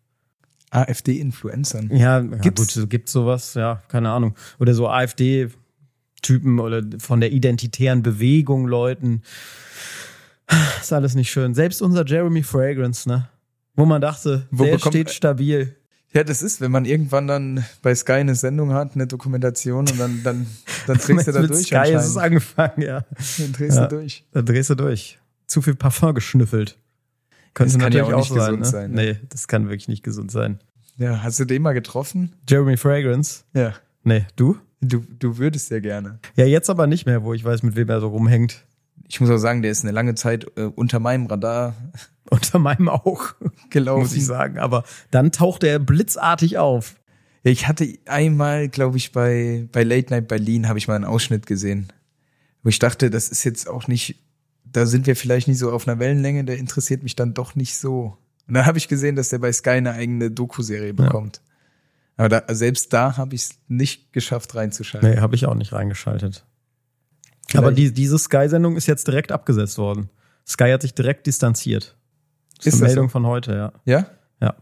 [0.72, 1.96] AfD-Influencern.
[1.96, 2.76] Ja, Gibt's?
[2.76, 4.36] ja gut, gibt sowas, ja, keine Ahnung.
[4.60, 9.22] Oder so AfD-Typen oder von der identitären Bewegung Leuten.
[10.80, 11.54] Ist alles nicht schön.
[11.54, 13.30] Selbst unser Jeremy Fragrance, ne?
[13.76, 15.76] Wo man dachte, Wo der steht stabil.
[16.16, 20.00] Ja, das ist, wenn man irgendwann dann bei Sky eine Sendung hat, eine Dokumentation und
[20.00, 20.48] dann, dann,
[20.88, 21.66] dann drehst du da Mit durch.
[21.68, 23.04] Sky ist es angefangen, ja.
[23.38, 23.88] Dann drehst Ja.
[23.88, 24.24] du durch.
[24.32, 25.20] Da drehst du durch.
[25.46, 26.78] Zu viel Parfum geschnüffelt.
[27.54, 28.66] Könnte Das kann ja natürlich auch auch, nicht sein, gesund ne?
[28.66, 29.02] sein, ne?
[29.14, 30.60] Nee, das kann wirklich nicht gesund sein.
[30.98, 32.32] Ja, hast du den mal getroffen?
[32.50, 33.44] Jeremy Fragrance?
[33.54, 33.74] Ja.
[34.04, 34.58] Nee, du?
[34.82, 36.20] Du, du würdest ja gerne.
[36.38, 38.64] Ja, jetzt aber nicht mehr, wo ich weiß, mit wem er so rumhängt.
[39.08, 41.76] Ich muss auch sagen, der ist eine lange Zeit äh, unter meinem Radar
[42.30, 43.34] Unter meinem auch,
[43.70, 44.02] gelaufen.
[44.02, 44.58] muss ich sagen.
[44.58, 46.96] Aber dann taucht er blitzartig auf.
[47.44, 51.06] Ja, ich hatte einmal, glaube ich, bei, bei Late Night Berlin habe ich mal einen
[51.06, 51.94] Ausschnitt gesehen,
[52.64, 54.16] wo ich dachte, das ist jetzt auch nicht,
[54.64, 57.78] da sind wir vielleicht nicht so auf einer Wellenlänge, der interessiert mich dann doch nicht
[57.78, 58.18] so.
[58.48, 61.42] Und dann habe ich gesehen, dass der bei Sky eine eigene Doku-Serie bekommt.
[62.18, 65.10] Aber da, selbst da habe ich es nicht geschafft reinzuschalten.
[65.12, 66.46] Nee, habe ich auch nicht reingeschaltet.
[67.48, 70.10] Vielleicht- Aber die, diese Sky-Sendung ist jetzt direkt abgesetzt worden.
[70.48, 71.96] Sky hat sich direkt distanziert.
[72.58, 73.12] Das ist, Ist eine das Meldung so?
[73.12, 73.74] von heute, ja.
[73.86, 74.08] Ja?
[74.42, 74.56] Ja.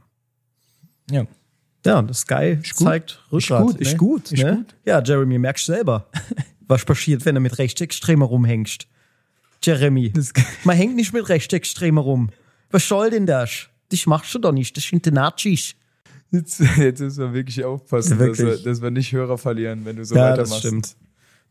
[1.11, 1.25] Ja.
[1.85, 2.65] Ja, und das Sky gut.
[2.75, 3.61] zeigt Rückgrat.
[3.63, 3.97] gut, ist ne?
[3.97, 4.55] gut, ist ne?
[4.57, 4.75] gut.
[4.85, 6.09] Ja, Jeremy, merkst du selber,
[6.67, 8.87] was passiert, wenn du mit Rechtsextremer rumhängst.
[9.61, 10.11] Jeremy,
[10.63, 12.29] man hängt nicht mit Rechtsextremer rum.
[12.71, 13.67] Was soll denn das?
[13.89, 15.75] Das machst du doch nicht, das sind die Nazis.
[16.31, 18.63] Jetzt, jetzt müssen wir wirklich aufpassen, Ja, Dass, wir, wirklich.
[18.63, 20.51] dass wir nicht Hörer verlieren, wenn du so ja, weitermachst.
[20.53, 20.95] das stimmt.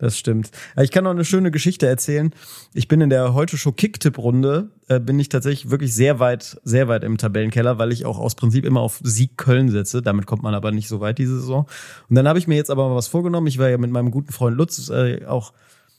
[0.03, 0.51] Das stimmt.
[0.75, 2.35] Aber Ich kann noch eine schöne Geschichte erzählen.
[2.75, 6.89] Ich bin in der heute Show Kicktipp-Runde, äh, bin ich tatsächlich wirklich sehr weit, sehr
[6.89, 10.03] weit im Tabellenkeller, weil ich auch aus Prinzip immer auf Sieg Köln setze.
[10.03, 11.69] Damit kommt man aber nicht so weit diese Saison.
[12.09, 13.47] Und dann habe ich mir jetzt aber mal was vorgenommen.
[13.47, 15.53] Ich war ja mit meinem guten Freund Lutz äh, auch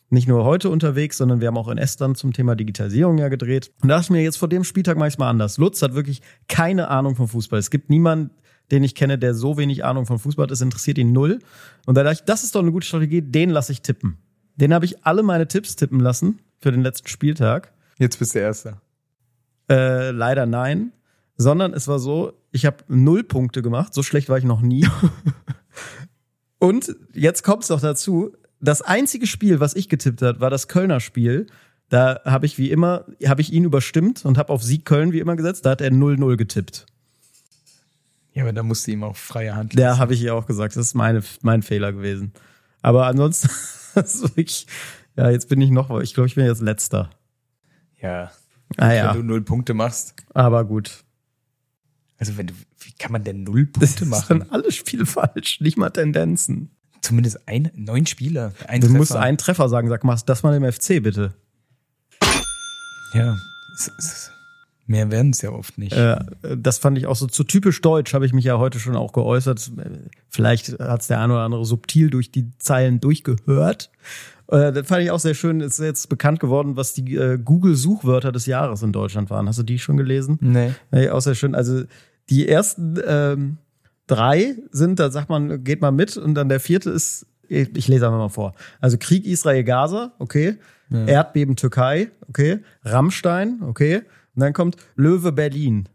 [0.10, 3.72] nicht nur heute unterwegs, sondern wir haben auch in Estland zum Thema Digitalisierung ja gedreht.
[3.82, 5.58] Und da ich mir jetzt vor dem Spieltag mache ich mal anders.
[5.58, 7.58] Lutz hat wirklich keine Ahnung vom Fußball.
[7.58, 8.32] Es gibt niemanden,
[8.72, 10.52] den ich kenne, der so wenig Ahnung von Fußball hat.
[10.52, 11.40] Es interessiert ihn null.
[11.86, 14.18] Und da dachte ich, das ist doch eine gute Strategie, den lasse ich tippen.
[14.56, 17.72] Den habe ich alle meine Tipps tippen lassen für den letzten Spieltag.
[18.00, 18.82] Jetzt bist du Erster.
[19.70, 20.92] Äh, leider nein.
[21.36, 23.94] Sondern es war so, ich habe null Punkte gemacht.
[23.94, 24.88] So schlecht war ich noch nie.
[26.60, 28.34] Und jetzt kommt es noch dazu.
[28.62, 31.48] Das einzige Spiel, was ich getippt hat, war das Kölner Spiel.
[31.90, 35.20] Da habe ich wie immer, habe ich ihn überstimmt und habe auf Sieg Köln wie
[35.20, 35.66] immer gesetzt.
[35.66, 36.86] Da hat er 0-0 getippt.
[38.34, 40.76] Ja, aber da musst du ihm auch freie Hand Da habe ich ihr auch gesagt,
[40.76, 42.34] das ist meine, mein Fehler gewesen.
[42.82, 43.50] Aber ansonsten,
[43.96, 44.68] das ist wirklich,
[45.16, 47.10] ja, jetzt bin ich noch, ich glaube, ich bin jetzt letzter.
[48.02, 48.32] Ja.
[48.78, 50.16] Ah ja, Wenn du null Punkte machst.
[50.34, 51.04] aber gut.
[52.18, 54.40] Also wenn du, wie kann man denn null Das Punkte machen?
[54.40, 56.72] dann alles Spiel falsch, nicht mal Tendenzen.
[57.02, 58.54] Zumindest ein, neun Spieler.
[58.68, 58.98] Ein Du Treffer.
[58.98, 61.34] musst einen Treffer sagen, sag mal, das mal im FC bitte.
[63.14, 63.38] Ja.
[63.76, 64.32] Es, es,
[64.86, 65.94] mehr werden es ja oft nicht.
[65.94, 66.18] Äh,
[66.58, 69.14] das fand ich auch so zu typisch deutsch, habe ich mich ja heute schon auch
[69.14, 69.72] geäußert.
[70.30, 73.92] Vielleicht hat es der eine oder andere subtil durch die Zeilen durchgehört.
[74.48, 75.62] Äh, das fand ich auch sehr schön.
[75.62, 79.48] Ist jetzt bekannt geworden, was die äh, Google-Suchwörter des Jahres in Deutschland waren.
[79.48, 80.38] Hast du die schon gelesen?
[80.42, 80.74] Nee.
[80.92, 81.56] Nee, auch sehr schön.
[81.56, 81.84] Also
[82.30, 83.58] die ersten ähm,
[84.08, 87.88] drei sind, da sagt man, geht mal mit und dann der vierte ist, ich, ich
[87.88, 88.54] lese einfach mal vor.
[88.80, 90.58] Also Krieg Israel-Gaza, okay.
[91.08, 92.60] Erdbeben Türkei, okay.
[92.84, 94.04] Rammstein, okay.
[94.36, 95.90] Und dann kommt Löwe Berlin.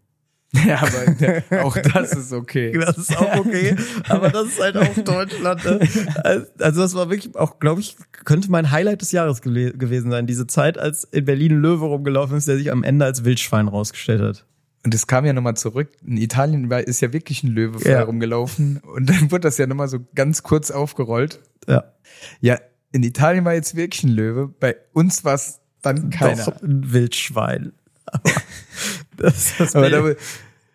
[0.66, 2.72] Ja, aber auch das ist okay.
[2.80, 3.76] Das ist auch okay,
[4.08, 5.62] aber das ist halt auch Deutschland.
[5.62, 6.46] Ne?
[6.58, 10.26] Also das war wirklich auch, glaube ich, könnte mein Highlight des Jahres gele- gewesen sein.
[10.26, 13.68] Diese Zeit, als in Berlin ein Löwe rumgelaufen ist, der sich am Ende als Wildschwein
[13.68, 14.46] rausgestellt hat.
[14.86, 15.90] Und es kam ja nochmal zurück.
[16.06, 18.02] In Italien war, ist ja wirklich ein Löwe Ja.
[18.04, 18.78] rumgelaufen.
[18.78, 21.40] Und dann wurde das ja nochmal so ganz kurz aufgerollt.
[21.68, 21.92] Ja.
[22.40, 22.58] Ja,
[22.92, 24.48] in Italien war jetzt wirklich ein Löwe.
[24.48, 26.44] Bei uns war es dann keiner.
[26.46, 27.72] Doch, ein Wildschwein.
[28.12, 28.32] Aber
[29.16, 30.14] das, das Aber da,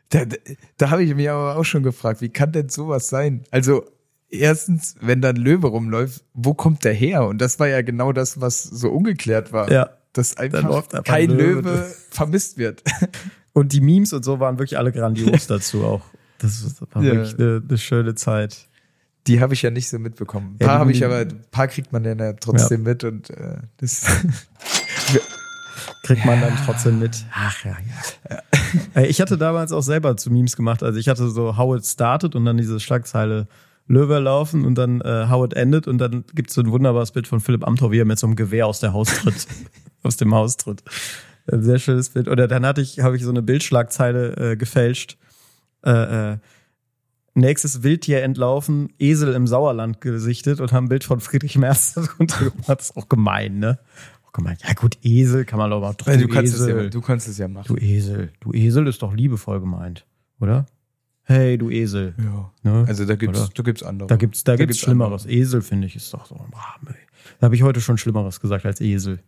[0.10, 0.36] da,
[0.78, 3.44] da, habe ich mich aber auch schon gefragt, wie kann denn sowas sein?
[3.52, 3.86] Also
[4.30, 7.26] erstens, wenn da ein Löwe rumläuft, wo kommt der her?
[7.28, 9.72] Und das war ja genau das, was so ungeklärt war.
[9.72, 9.90] Ja.
[10.14, 11.62] Dass einfach, einfach kein ein Löwe.
[11.70, 12.84] Löwe, vermisst wird.
[13.54, 16.02] und die Memes und so waren wirklich alle grandios dazu auch.
[16.40, 17.12] Das war Ja.
[17.14, 18.68] wirklich eine, eine schöne Zeit.
[19.26, 20.56] Die habe ich ja nicht so mitbekommen.
[20.56, 23.30] Ein Ja, paar die- habe ich aber, ein paar kriegt man ja trotzdem mit und
[23.30, 24.06] äh, das
[26.04, 27.26] Kriegt man dann trotzdem mit.
[27.34, 28.38] Ach ja, ja.
[28.94, 30.84] Ey, Ich hatte damals auch selber zu Memes gemacht.
[30.84, 33.48] Also ich hatte so How it started und dann diese Schlagzeile
[33.88, 37.12] Löwe laufen und dann äh, How it ended und dann gibt es so ein wunderbares
[37.12, 39.48] Bild von Philipp Amthor, wie er mit so einem Gewehr aus der Haus tritt.
[40.04, 40.84] aus dem Haus tritt.
[41.50, 42.28] Ein sehr schönes Bild.
[42.28, 45.18] Oder dann hatte ich, habe ich so eine Bildschlagzeile äh, gefälscht.
[45.86, 46.38] Äh, äh,
[47.36, 52.52] Nächstes Wildtier entlaufen, Esel im Sauerland gesichtet und haben ein Bild von Friedrich Merz darunter
[52.52, 52.68] gemacht.
[52.68, 53.80] Das ist auch gemein, ne?
[54.34, 54.62] Auch gemeint.
[54.68, 57.38] Ja gut, Esel kann man doch mal Weil du, kannst es ja, du kannst es
[57.38, 57.78] ja du machen.
[57.78, 58.32] Esel.
[58.40, 60.06] Du Esel ist doch liebevoll gemeint,
[60.40, 60.66] oder?
[61.24, 62.16] Hey, du Esel.
[62.18, 62.52] Ja.
[62.64, 62.86] Ne?
[62.88, 63.50] Also da gibt's, Oder?
[63.54, 64.08] da gibt's andere.
[64.08, 65.26] Da gibt's, da, gibt's gibt's Schlimmeres.
[65.26, 66.36] Esel, finde ich, ist doch so.
[66.36, 66.94] Nee.
[67.40, 69.20] Da habe ich heute schon Schlimmeres gesagt als Esel.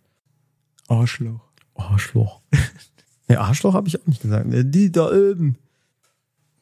[0.89, 1.39] Arschloch.
[1.75, 2.41] Arschloch.
[3.29, 4.45] nee, Arschloch habe ich auch nicht gesagt.
[4.47, 5.57] Nee, Die da oben.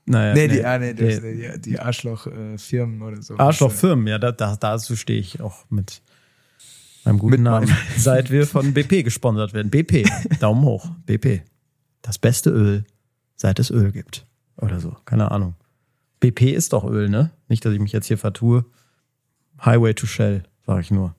[0.06, 0.34] Naja.
[0.34, 3.38] Nee, die, ah, nee, das, die, die Arschloch-Firmen oder so.
[3.38, 6.02] Arschlochfirmen, ja, da, da, dazu stehe ich auch mit
[7.06, 7.68] meinem guten Mit Namen.
[7.68, 9.70] meinem- Seit wir von BP gesponsert werden.
[9.70, 10.06] BP,
[10.40, 11.42] Daumen hoch, BP.
[12.02, 12.84] Das beste Öl,
[13.36, 14.26] seit es Öl gibt.
[14.58, 15.56] Oder so, keine Ahnung.
[16.20, 17.32] BP ist doch Öl, ne?
[17.48, 18.66] Nicht, dass ich mich jetzt hier vertue.
[19.64, 21.16] Highway to Shell, sage ich nur.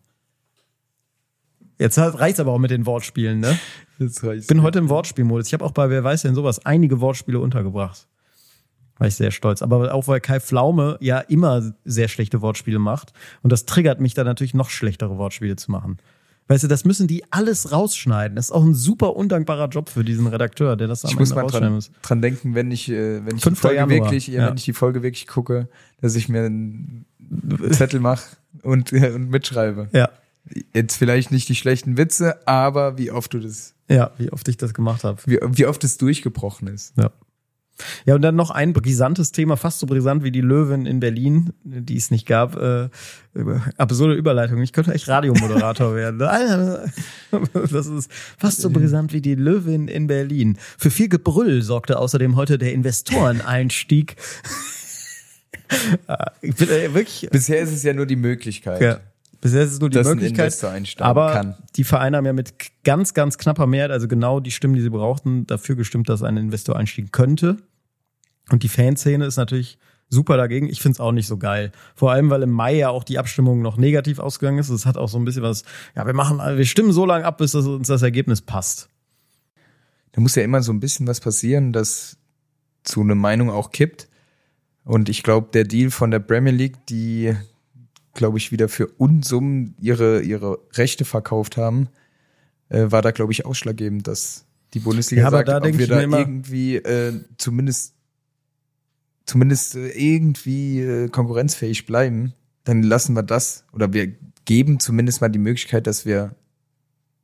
[1.78, 3.58] Jetzt reicht's aber auch mit den Wortspielen, ne?
[4.00, 4.42] Reicht.
[4.42, 5.46] Ich bin heute im Wortspielmodus.
[5.48, 8.06] Ich habe auch bei Wer weiß denn sowas einige Wortspiele untergebracht.
[8.98, 9.62] War ich sehr stolz.
[9.62, 13.12] Aber auch weil Kai Pflaume ja immer sehr schlechte Wortspiele macht.
[13.42, 15.98] Und das triggert mich dann natürlich noch schlechtere Wortspiele zu machen.
[16.46, 18.36] Weißt du, das müssen die alles rausschneiden.
[18.36, 21.30] Das ist auch ein super undankbarer Job für diesen Redakteur, der das am ich muss
[21.30, 21.90] Ende mal rausschneiden dran, muss.
[22.02, 23.58] dran denken, wenn ich, äh, wenn ich die 5.
[23.60, 24.48] Folge Januar, wirklich, ja.
[24.48, 25.68] wenn ich die Folge wirklich gucke,
[26.02, 27.06] dass ich mir einen
[27.70, 29.88] Zettel mache und, äh, und mitschreibe.
[29.92, 30.10] Ja.
[30.74, 34.58] Jetzt vielleicht nicht die schlechten Witze, aber wie oft du das, Ja, wie oft ich
[34.58, 35.18] das gemacht habe.
[35.24, 36.92] wie, wie oft es durchgebrochen ist.
[36.98, 37.10] Ja.
[38.04, 41.52] Ja, und dann noch ein brisantes Thema, fast so brisant wie die Löwen in Berlin,
[41.64, 42.56] die es nicht gab.
[42.56, 42.88] Äh,
[43.76, 44.62] absurde Überleitung.
[44.62, 46.18] Ich könnte echt Radiomoderator werden.
[47.52, 50.56] Das ist fast so brisant wie die Löwin in Berlin.
[50.78, 54.16] Für viel Gebrüll sorgte außerdem heute der Investoreneinstieg.
[56.06, 57.28] Ah, ich bin äh, wirklich.
[57.32, 58.80] Bisher ist es ja nur die Möglichkeit.
[58.80, 59.00] Ja.
[59.44, 60.56] Bisher ist es nur die Dass ein Möglichkeit.
[61.00, 61.54] Aber kann.
[61.76, 64.88] die Vereine haben ja mit ganz, ganz knapper Mehrheit, also genau die Stimmen, die sie
[64.88, 67.58] brauchten, dafür gestimmt, dass ein Investor einsteigen könnte.
[68.48, 69.76] Und die Fanszene ist natürlich
[70.08, 70.70] super dagegen.
[70.70, 71.72] Ich finde es auch nicht so geil.
[71.94, 74.70] Vor allem, weil im Mai ja auch die Abstimmung noch negativ ausgegangen ist.
[74.70, 75.64] Es hat auch so ein bisschen was,
[75.94, 78.88] ja, wir machen, wir stimmen so lange ab, bis das, uns das Ergebnis passt.
[80.12, 82.16] Da muss ja immer so ein bisschen was passieren, dass
[82.88, 84.08] so eine Meinung auch kippt.
[84.84, 87.34] Und ich glaube, der Deal von der Premier League, die,
[88.14, 91.88] glaube ich, wieder für Unsummen ihre, ihre Rechte verkauft haben,
[92.68, 95.86] äh, war da, glaube ich, ausschlaggebend, dass die Bundesliga Ja, aber sagt, da ob wir
[95.86, 97.94] da irgendwie äh, zumindest,
[99.26, 102.34] zumindest äh, irgendwie äh, konkurrenzfähig bleiben,
[102.64, 104.12] dann lassen wir das oder wir
[104.44, 106.34] geben zumindest mal die Möglichkeit, dass wir,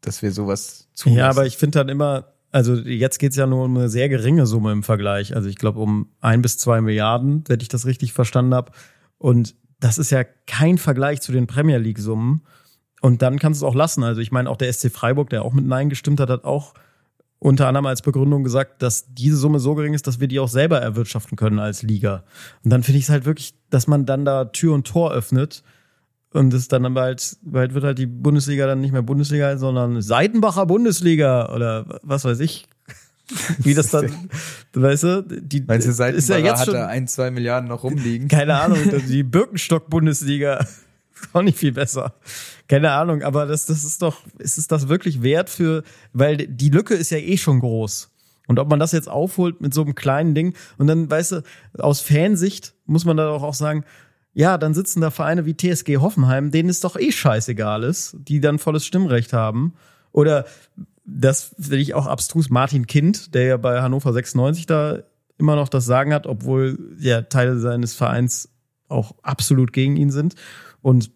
[0.00, 1.18] dass wir sowas zulassen.
[1.18, 4.46] Ja, aber ich finde dann immer, also jetzt geht's ja nur um eine sehr geringe
[4.46, 5.36] Summe im Vergleich.
[5.36, 8.72] Also ich glaube um ein bis zwei Milliarden, wenn ich das richtig verstanden habe.
[9.18, 12.42] Und das ist ja kein Vergleich zu den Premier League-Summen.
[13.00, 14.04] Und dann kannst du es auch lassen.
[14.04, 16.74] Also ich meine, auch der SC Freiburg, der auch mit Nein gestimmt hat, hat auch
[17.38, 20.48] unter anderem als Begründung gesagt, dass diese Summe so gering ist, dass wir die auch
[20.48, 22.24] selber erwirtschaften können als Liga.
[22.62, 25.62] Und dann finde ich es halt wirklich, dass man dann da Tür und Tor öffnet
[26.32, 30.02] und es dann aber halt, bald wird halt die Bundesliga dann nicht mehr Bundesliga, sondern
[30.02, 32.68] Seidenbacher Bundesliga oder was weiß ich.
[33.58, 34.30] Wie das dann,
[34.74, 38.28] weißt du, die Meinst du, ist ja jetzt hat schon, ein, zwei Milliarden noch rumliegen?
[38.28, 38.78] keine Ahnung,
[39.08, 40.66] die Birkenstock-Bundesliga
[41.32, 42.14] auch nicht viel besser.
[42.68, 46.70] Keine Ahnung, aber das, das ist doch, ist es das wirklich wert für, weil die
[46.70, 48.10] Lücke ist ja eh schon groß.
[48.46, 51.42] Und ob man das jetzt aufholt mit so einem kleinen Ding und dann, weißt du,
[51.78, 53.84] aus Fansicht muss man da doch auch sagen,
[54.32, 58.40] ja, dann sitzen da Vereine wie TSG Hoffenheim, denen es doch eh scheißegal ist, die
[58.40, 59.74] dann volles Stimmrecht haben.
[60.12, 60.46] Oder
[61.18, 64.98] das finde ich auch abstrus, Martin Kind, der ja bei Hannover 96 da
[65.38, 68.50] immer noch das Sagen hat, obwohl ja Teile seines Vereins
[68.88, 70.34] auch absolut gegen ihn sind.
[70.82, 71.10] Und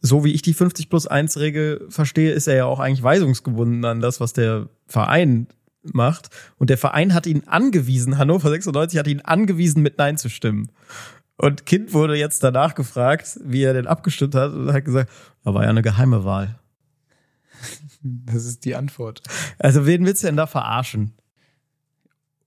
[0.00, 3.84] so wie ich die 50 plus 1 Regel verstehe, ist er ja auch eigentlich weisungsgebunden
[3.84, 5.48] an das, was der Verein
[5.82, 6.28] macht.
[6.58, 10.70] Und der Verein hat ihn angewiesen, Hannover 96 hat ihn angewiesen, mit Nein zu stimmen.
[11.36, 15.10] Und Kind wurde jetzt danach gefragt, wie er denn abgestimmt hat und hat gesagt,
[15.42, 16.59] da war ja eine geheime Wahl.
[18.02, 19.22] Das ist die Antwort.
[19.58, 21.12] Also wen willst du denn da verarschen?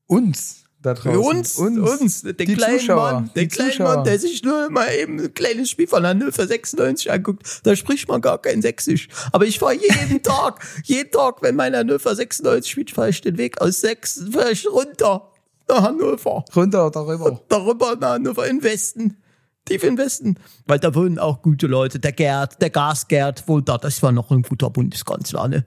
[0.08, 1.58] Uns da draußen.
[1.58, 3.96] Uns, uns, den Die kleinen Zuschauer, Mann, den kleinen Zuschauer.
[3.96, 8.08] Mann, der sich nur mal eben ein kleines Spiel von Hannover 96 anguckt, da spricht
[8.08, 9.08] man gar kein Sächsisch.
[9.32, 13.38] Aber ich fahre jeden Tag, jeden Tag, wenn mein Hannover 96 spielt, fahre ich den
[13.38, 15.30] Weg aus Sachsen, fahre ich runter
[15.68, 16.44] nach Hannover.
[16.56, 17.42] Runter darüber.
[17.48, 19.18] Darüber nach Hannover in Westen.
[19.66, 20.36] Tief im Westen.
[20.66, 22.00] Weil da wohnen auch gute Leute.
[22.00, 23.78] Der Gerd, der Gasgerd wohnt da.
[23.78, 25.66] Das war noch ein guter Bundeskanzler, ne?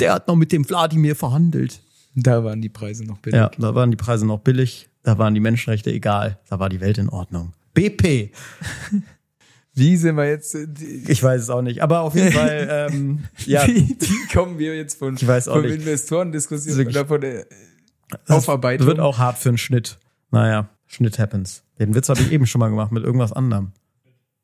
[0.00, 1.80] Der hat noch mit dem Wladimir verhandelt.
[2.16, 3.36] Da waren die Preise noch billig.
[3.36, 6.80] Ja, da waren die Preise noch billig, da waren die Menschenrechte egal, da war die
[6.80, 7.52] Welt in Ordnung.
[7.74, 8.30] BP,
[9.74, 10.54] Wie sind wir jetzt?
[10.54, 10.68] äh,
[11.08, 14.76] ich weiß es auch nicht, aber auf jeden Fall, ähm, ja, wie, wie kommen wir
[14.76, 15.74] jetzt von, Ich weiß auch von nicht.
[15.80, 16.96] Investorendiskussion Wirklich.
[16.96, 17.46] oder von der
[18.26, 18.86] das Aufarbeitung?
[18.86, 19.98] wird auch hart für einen Schnitt.
[20.30, 21.63] Naja, Schnitt happens.
[21.78, 23.72] Den Witz habe ich eben schon mal gemacht mit irgendwas anderem.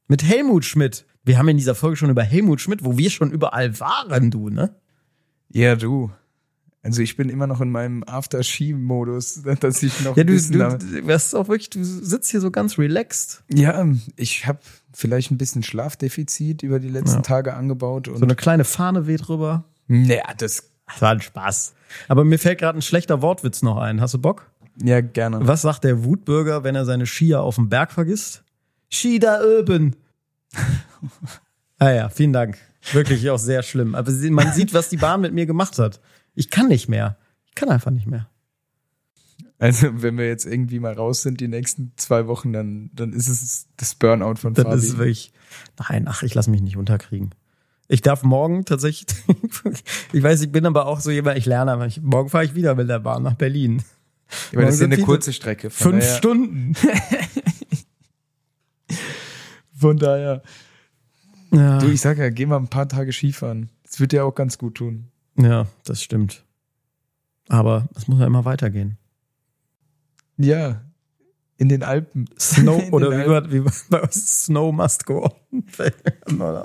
[0.08, 1.06] Mit Helmut Schmidt.
[1.22, 4.48] Wir haben in dieser Folge schon über Helmut Schmidt, wo wir schon überall waren, du,
[4.48, 4.74] ne?
[5.50, 6.10] Ja, du.
[6.82, 11.34] Also ich bin immer noch in meinem After-Ski-Modus, dass ich noch Ja, du, du, wirst
[11.34, 13.42] auch wirklich, du sitzt hier so ganz relaxed.
[13.52, 14.60] Ja, ich habe
[14.92, 17.22] vielleicht ein bisschen Schlafdefizit über die letzten Ja.
[17.22, 19.64] Tage angebaut und So eine kleine Fahne weht drüber.
[19.88, 21.74] ja, das Das war ein Spaß.
[22.08, 24.00] Aber mir fällt gerade ein schlechter Wortwitz noch ein.
[24.00, 24.50] Hast du Bock?
[24.82, 25.46] Ja gerne.
[25.46, 28.44] Was sagt der Wutbürger, wenn er seine Skier auf dem Berg vergisst?
[28.90, 29.96] Ski da oben.
[31.78, 32.58] ah ja, vielen Dank.
[32.92, 33.94] Wirklich auch sehr schlimm.
[33.94, 36.00] Aber man sieht, was die Bahn mit mir gemacht hat.
[36.34, 37.16] Ich kann nicht mehr.
[37.46, 38.28] Ich kann einfach nicht mehr.
[39.58, 43.28] Also wenn wir jetzt irgendwie mal raus sind die nächsten zwei Wochen, dann dann ist
[43.28, 44.76] es das Burnout von Das Fabi.
[44.76, 45.32] ist wirklich.
[45.88, 47.34] Nein, ach, ich lasse mich nicht unterkriegen.
[47.86, 49.06] Ich darf morgen tatsächlich.
[50.12, 51.86] ich weiß, ich bin aber auch so jemand, ich lerne aber.
[51.86, 53.82] Ich, morgen fahre ich wieder mit der Bahn nach Berlin.
[54.52, 55.70] Aber das ist ja eine kurze Strecke.
[55.70, 56.74] Fünf daher, Stunden.
[59.74, 60.42] Von daher.
[61.52, 61.78] Ja.
[61.78, 63.70] Du, ich sag ja, geh mal ein paar Tage Skifahren.
[63.82, 65.06] Das wird dir auch ganz gut tun.
[65.36, 66.44] ja, das stimmt.
[67.48, 68.96] Aber es muss ja immer weitergehen.
[70.36, 70.82] Ja.
[71.60, 72.24] In den Alpen.
[72.40, 75.64] Snow In oder wie, war- wie war- bei uns Snow must go on.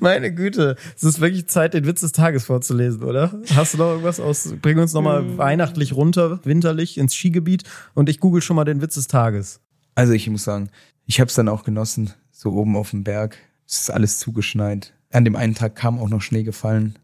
[0.00, 3.40] Meine Güte, es ist wirklich Zeit, den Witz des Tages vorzulesen, oder?
[3.56, 4.54] Hast du noch irgendwas aus?
[4.62, 5.38] Bring uns nochmal Hm.
[5.38, 7.64] weihnachtlich runter, winterlich ins Skigebiet
[7.94, 9.60] und ich google schon mal den Witz des Tages.
[9.96, 10.70] Also ich muss sagen,
[11.04, 13.36] ich habe es dann auch genossen, so oben auf dem Berg.
[13.66, 14.94] Es ist alles zugeschneit.
[15.10, 16.94] An dem einen Tag kam auch noch Schnee gefallen.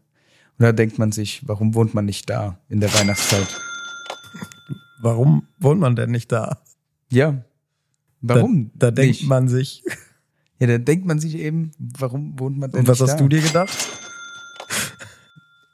[0.57, 3.59] Und da denkt man sich, warum wohnt man nicht da in der Weihnachtszeit?
[5.01, 6.59] Warum wohnt man denn nicht da?
[7.09, 7.43] Ja.
[8.21, 8.71] Warum?
[8.75, 9.29] Da, da denkt nicht?
[9.29, 9.83] man sich.
[10.57, 13.17] Ja, da denkt man sich eben, warum wohnt man denn Und was hast da?
[13.17, 13.77] du dir gedacht?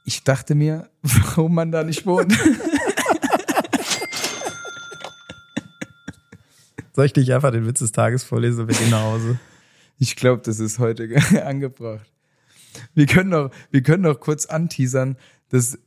[0.05, 2.33] Ich dachte mir, warum man da nicht wohnt.
[6.93, 9.39] Soll ich dich einfach den Witz des Tages vorlesen und wir gehen nach Hause?
[9.99, 11.07] Ich glaube, das ist heute
[11.45, 12.11] angebracht.
[12.95, 15.15] Wir können noch, wir können noch kurz anteasern,
[15.49, 15.77] dass,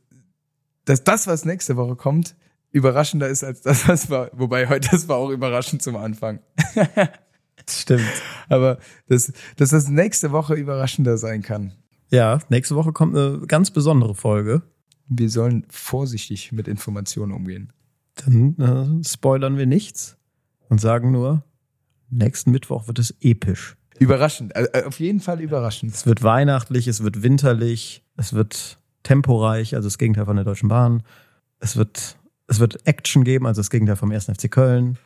[0.85, 2.35] dass das, was nächste Woche kommt,
[2.75, 4.29] überraschender ist als das, was war.
[4.33, 6.39] Wobei heute, das war auch überraschend zum Anfang.
[7.69, 8.03] Stimmt.
[8.49, 11.73] Aber dass, dass das nächste Woche überraschender sein kann.
[12.11, 14.61] Ja, nächste Woche kommt eine ganz besondere Folge.
[15.07, 17.71] Wir sollen vorsichtig mit Informationen umgehen.
[18.15, 20.17] Dann äh, spoilern wir nichts
[20.69, 21.43] und sagen nur,
[22.09, 23.77] nächsten Mittwoch wird es episch.
[23.99, 25.93] Überraschend, also, auf jeden Fall überraschend.
[25.93, 30.67] Es wird weihnachtlich, es wird winterlich, es wird temporeich, also das Gegenteil von der Deutschen
[30.67, 31.03] Bahn.
[31.59, 32.17] Es wird,
[32.47, 34.25] es wird Action geben, also das Gegenteil vom 1.
[34.25, 34.97] FC Köln.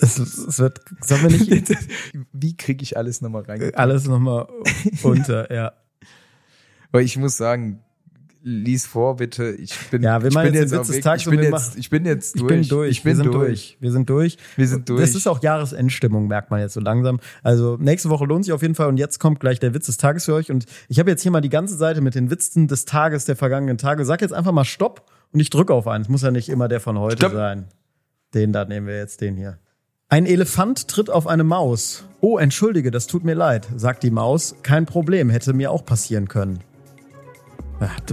[0.00, 1.50] es, es wird, sollen wir nicht
[2.32, 3.74] Wie kriege ich alles nochmal rein?
[3.74, 4.48] alles nochmal
[5.02, 5.72] unter, ja.
[6.92, 7.82] Weil ich muss sagen,
[8.48, 9.50] lies vor, bitte.
[9.50, 11.90] Ich bin, Ja, wir ich machen jetzt jetzt den Witz Ich bin jetzt, machen- ich
[11.90, 12.48] bin jetzt Ich durch.
[12.48, 12.90] bin durch.
[12.90, 13.36] Ich bin wir sind durch.
[13.46, 13.76] durch.
[13.80, 14.36] Wir sind durch.
[14.56, 15.00] Wir sind durch.
[15.00, 17.18] Das ist auch Jahresendstimmung, merkt man jetzt so langsam.
[17.42, 19.96] Also nächste Woche lohnt sich auf jeden Fall und jetzt kommt gleich der Witz des
[19.96, 20.50] Tages für euch.
[20.52, 23.34] Und ich habe jetzt hier mal die ganze Seite mit den Witzen des Tages der
[23.34, 24.04] vergangenen Tage.
[24.04, 26.02] Sag jetzt einfach mal Stopp und ich drücke auf einen.
[26.04, 27.32] Es muss ja nicht immer der von heute Stopp.
[27.32, 27.64] sein.
[28.32, 29.58] Den da nehmen wir jetzt, den hier.
[30.08, 32.04] Ein Elefant tritt auf eine Maus.
[32.20, 34.54] Oh, entschuldige, das tut mir leid, sagt die Maus.
[34.62, 36.60] Kein Problem, hätte mir auch passieren können.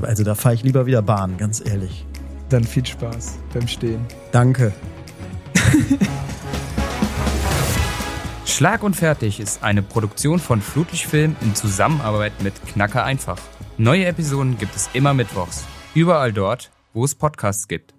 [0.01, 2.05] Also da fahre ich lieber wieder Bahn, ganz ehrlich.
[2.49, 4.05] Dann viel Spaß beim Stehen.
[4.31, 4.73] Danke.
[8.45, 13.39] Schlag und Fertig ist eine Produktion von Flutlichtfilm in Zusammenarbeit mit Knacker einfach.
[13.77, 15.65] Neue Episoden gibt es immer mittwochs.
[15.95, 17.92] Überall dort, wo es Podcasts gibt.